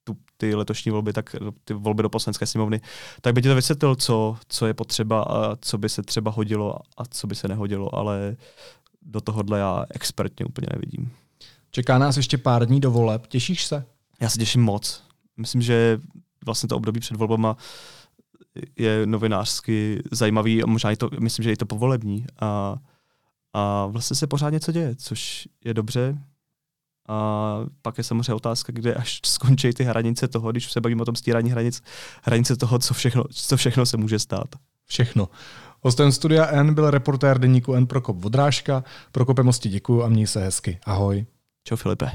tu, 0.03 0.17
ty 0.37 0.55
letošní 0.55 0.91
volby, 0.91 1.13
tak 1.13 1.35
ty 1.65 1.73
volby 1.73 2.03
do 2.03 2.09
poslanecké 2.09 2.45
sněmovny, 2.45 2.81
tak 3.21 3.33
by 3.33 3.41
ti 3.41 3.47
to 3.47 3.55
vysvětlil, 3.55 3.95
co, 3.95 4.37
co 4.47 4.65
je 4.65 4.73
potřeba 4.73 5.23
a 5.23 5.55
co 5.55 5.77
by 5.77 5.89
se 5.89 6.01
třeba 6.01 6.31
hodilo 6.31 6.75
a 6.97 7.05
co 7.05 7.27
by 7.27 7.35
se 7.35 7.47
nehodilo, 7.47 7.95
ale 7.95 8.35
do 9.01 9.21
tohohle 9.21 9.59
já 9.59 9.85
expertně 9.89 10.45
úplně 10.45 10.67
nevidím. 10.73 11.11
Čeká 11.71 11.97
nás 11.97 12.17
ještě 12.17 12.38
pár 12.38 12.65
dní 12.65 12.79
do 12.79 12.91
voleb. 12.91 13.27
Těšíš 13.27 13.65
se? 13.65 13.86
Já 14.21 14.29
se 14.29 14.39
těším 14.39 14.62
moc. 14.62 15.03
Myslím, 15.38 15.62
že 15.62 15.99
vlastně 16.45 16.69
to 16.69 16.77
období 16.77 16.99
před 16.99 17.17
volbama 17.17 17.57
je 18.77 19.05
novinářsky 19.05 20.01
zajímavý 20.12 20.63
a 20.63 20.65
možná 20.65 20.91
i 20.91 20.95
to, 20.95 21.10
myslím, 21.19 21.43
že 21.43 21.51
i 21.51 21.55
to 21.55 21.65
povolební. 21.65 22.25
A, 22.39 22.75
a 23.53 23.86
vlastně 23.86 24.15
se 24.15 24.27
pořád 24.27 24.49
něco 24.49 24.71
děje, 24.71 24.95
což 24.95 25.47
je 25.65 25.73
dobře. 25.73 26.17
A 27.07 27.57
pak 27.81 27.97
je 27.97 28.03
samozřejmě 28.03 28.34
otázka, 28.34 28.73
kde 28.75 28.93
až 28.93 29.19
skončí 29.25 29.73
ty 29.73 29.84
hranice 29.84 30.27
toho, 30.27 30.51
když 30.51 30.71
se 30.71 30.81
bavíme 30.81 31.01
o 31.01 31.05
tom 31.05 31.15
stírání 31.15 31.51
hranic, 31.51 31.84
hranice 32.23 32.55
toho, 32.55 32.79
co 32.79 32.93
všechno, 32.93 33.23
co 33.31 33.57
všechno 33.57 33.86
se 33.86 33.97
může 33.97 34.19
stát. 34.19 34.55
Všechno. 34.86 35.29
Hostem 35.81 36.12
studia 36.12 36.45
N 36.45 36.73
byl 36.73 36.91
reportér 36.91 37.39
deníku 37.39 37.73
N 37.73 37.88
Prokop 37.88 38.17
Vodrážka. 38.17 38.84
Prokope 39.12 39.43
mosti 39.43 39.69
děkuju 39.69 40.03
a 40.03 40.07
měj 40.07 40.27
se 40.27 40.43
hezky. 40.43 40.79
Ahoj. 40.84 41.25
Čau 41.67 41.76
Filipe. 41.76 42.12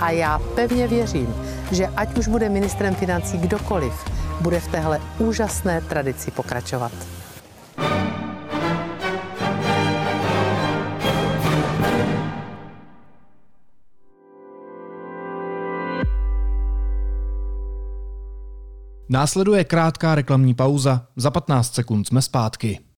A 0.00 0.10
já 0.10 0.38
pevně 0.38 0.88
věřím, 0.88 1.34
že 1.72 1.86
ať 1.86 2.18
už 2.18 2.28
bude 2.28 2.48
ministrem 2.48 2.94
financí 2.94 3.38
kdokoliv, 3.38 3.92
bude 4.40 4.60
v 4.60 4.68
téhle 4.68 5.00
úžasné 5.18 5.80
tradici 5.80 6.30
pokračovat. 6.30 6.92
Následuje 19.08 19.64
krátká 19.64 20.14
reklamní 20.14 20.54
pauza. 20.54 21.06
Za 21.16 21.30
15 21.30 21.74
sekund 21.74 22.04
jsme 22.04 22.22
zpátky. 22.22 22.89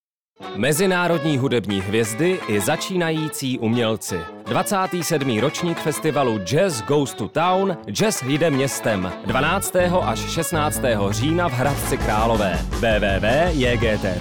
Mezinárodní 0.57 1.39
hudební 1.39 1.81
hvězdy 1.81 2.41
i 2.49 2.61
začínající 2.61 3.59
umělci. 3.59 4.21
27. 4.47 5.39
ročník 5.39 5.79
festivalu 5.79 6.39
Jazz 6.39 6.83
Goes 6.83 7.15
to 7.15 7.29
Town 7.29 7.77
Jazz 7.91 8.23
jde 8.23 8.51
městem 8.51 9.13
12. 9.27 9.77
až 10.03 10.19
16. 10.19 10.81
října 11.11 11.49
v 11.49 11.53
Hradci 11.53 11.99
Králové 11.99 12.59
www.jgtt.cz 12.71 14.13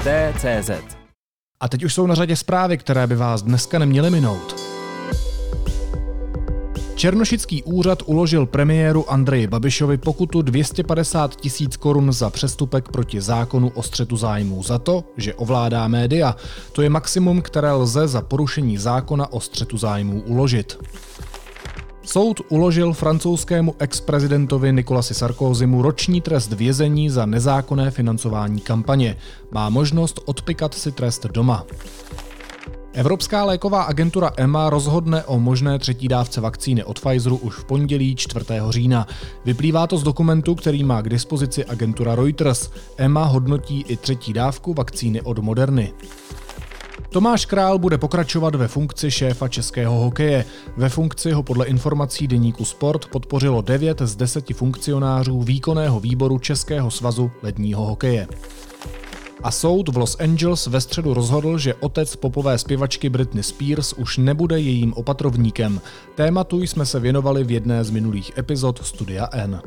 A 1.60 1.70
teď 1.70 1.84
už 1.84 1.94
jsou 1.94 2.08
na 2.08 2.16
řadě 2.16 2.36
zprávy, 2.36 2.78
které 2.78 3.08
by 3.08 3.16
vás 3.16 3.42
dneska 3.42 3.80
neměly 3.80 4.10
minout. 4.10 4.61
Černošický 7.02 7.64
úřad 7.64 8.04
uložil 8.06 8.46
premiéru 8.46 9.12
Andreji 9.12 9.48
Babišovi 9.48 9.98
pokutu 9.98 10.42
250 10.42 11.36
tisíc 11.36 11.78
korun 11.78 12.14
za 12.14 12.30
přestupek 12.30 12.90
proti 12.90 13.22
zákonu 13.22 13.72
o 13.76 13.84
střetu 13.84 14.18
zájmů 14.18 14.64
za 14.64 14.80
to, 14.80 15.04
že 15.18 15.34
ovládá 15.34 15.88
média. 15.88 16.36
To 16.72 16.82
je 16.82 16.90
maximum, 16.90 17.42
které 17.42 17.72
lze 17.72 18.08
za 18.08 18.22
porušení 18.22 18.78
zákona 18.78 19.34
o 19.34 19.40
střetu 19.40 19.78
zájmů 19.78 20.22
uložit. 20.26 20.78
Soud 22.04 22.42
uložil 22.50 22.94
francouzskému 22.94 23.76
ex-prezidentovi 23.80 24.74
Nikolasi 24.74 25.14
Sarkozymu 25.14 25.82
roční 25.82 26.22
trest 26.22 26.54
vězení 26.54 27.10
za 27.10 27.26
nezákonné 27.26 27.92
financování 27.92 28.62
kampaně. 28.62 29.18
Má 29.52 29.70
možnost 29.70 30.20
odpikat 30.26 30.74
si 30.74 30.92
trest 30.92 31.26
doma. 31.26 31.66
Evropská 32.94 33.46
léková 33.46 33.84
agentura 33.84 34.32
EMA 34.38 34.70
rozhodne 34.70 35.24
o 35.24 35.40
možné 35.40 35.80
třetí 35.80 36.08
dávce 36.08 36.42
vakcíny 36.42 36.84
od 36.84 37.00
Pfizeru 37.00 37.38
už 37.38 37.56
v 37.56 37.66
pondělí 37.66 38.16
4. 38.16 38.46
října. 38.70 39.08
Vyplývá 39.46 39.88
to 39.88 39.98
z 39.98 40.04
dokumentu, 40.04 40.56
který 40.56 40.84
má 40.84 41.02
k 41.02 41.10
dispozici 41.10 41.66
agentura 41.66 42.16
Reuters. 42.16 42.70
EMA 42.98 43.26
hodnotí 43.26 43.86
i 43.88 43.98
třetí 43.98 44.34
dávku 44.34 44.74
vakcíny 44.74 45.22
od 45.22 45.40
Moderny. 45.40 45.94
Tomáš 47.10 47.46
Král 47.46 47.80
bude 47.80 47.98
pokračovat 47.98 48.56
ve 48.56 48.68
funkci 48.68 49.12
šéfa 49.12 49.48
českého 49.48 49.94
hokeje. 49.94 50.46
Ve 50.78 50.90
funkci 50.90 51.32
ho 51.32 51.44
podle 51.44 51.66
informací 51.66 52.28
deníku 52.28 52.66
Sport 52.66 53.06
podpořilo 53.06 53.62
9 53.62 54.02
z 54.02 54.16
10 54.16 54.54
funkcionářů 54.54 55.42
výkonného 55.42 56.00
výboru 56.00 56.40
Českého 56.40 56.92
svazu 56.92 57.32
ledního 57.44 57.86
hokeje. 57.86 58.28
A 59.44 59.52
soud 59.52 59.90
v 59.90 59.98
Los 59.98 60.18
Angeles 60.20 60.68
ve 60.68 60.82
středu 60.82 61.14
rozhodl, 61.14 61.58
že 61.58 61.74
otec 61.74 62.16
popové 62.16 62.58
zpěvačky 62.58 63.10
Britney 63.10 63.44
Spears 63.44 63.94
už 63.94 64.18
nebude 64.18 64.60
jejím 64.60 64.94
opatrovníkem. 64.94 65.82
Tématu 66.16 66.62
jsme 66.62 66.86
se 66.86 67.00
věnovali 67.00 67.44
v 67.44 67.52
jedné 67.52 67.84
z 67.84 67.90
minulých 67.90 68.38
epizod 68.38 68.86
Studia 68.86 69.30
N. 69.32 69.62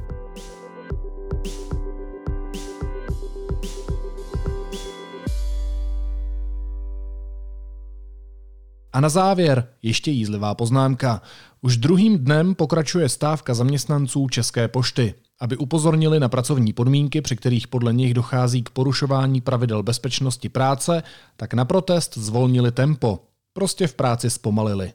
A 8.93 9.01
na 9.01 9.09
závěr 9.09 9.69
ještě 9.83 10.11
jízlivá 10.11 10.55
poznámka. 10.55 11.23
Už 11.63 11.77
druhým 11.77 12.19
dnem 12.19 12.55
pokračuje 12.55 13.09
stávka 13.09 13.55
zaměstnanců 13.55 14.29
České 14.29 14.69
pošty. 14.69 15.15
Aby 15.41 15.57
upozornili 15.57 16.21
na 16.21 16.29
pracovní 16.29 16.73
podmínky, 16.73 17.21
při 17.21 17.37
kterých 17.37 17.69
podle 17.69 17.93
nich 17.93 18.15
dochází 18.15 18.63
k 18.63 18.71
porušování 18.71 19.41
pravidel 19.41 19.83
bezpečnosti 19.83 20.49
práce, 20.49 21.03
tak 21.37 21.55
na 21.55 21.65
protest 21.65 22.19
zvolnili 22.19 22.73
tempo. 22.73 23.21
Prostě 23.53 23.87
v 23.87 23.95
práci 23.95 24.31
zpomalili. 24.31 24.93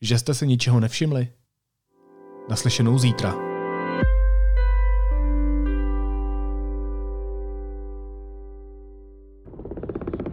Že 0.00 0.18
jste 0.18 0.34
si 0.34 0.46
ničeho 0.46 0.80
nevšimli? 0.80 1.28
Naslyšenou 2.48 2.98
zítra. 2.98 3.34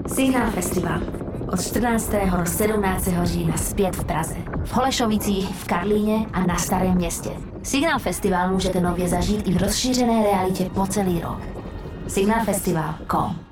Signál 0.07 0.51
Festival 0.51 1.28
od 1.53 1.61
14. 1.61 2.11
do 2.37 2.45
17. 2.45 3.09
října 3.23 3.57
zpět 3.57 3.95
v 3.95 4.03
Praze. 4.03 4.35
V 4.65 4.73
Holešovicích, 4.73 5.55
v 5.55 5.67
Karlíně 5.67 6.25
a 6.33 6.45
na 6.45 6.57
Starém 6.57 6.95
městě. 6.95 7.29
Signál 7.63 7.99
Festival 7.99 8.51
můžete 8.51 8.81
nově 8.81 9.07
zažít 9.07 9.47
i 9.47 9.53
v 9.53 9.57
rozšířené 9.57 10.23
realitě 10.23 10.69
po 10.73 10.87
celý 10.87 11.19
rok. 11.19 11.39
Signálfestival.com 12.07 13.48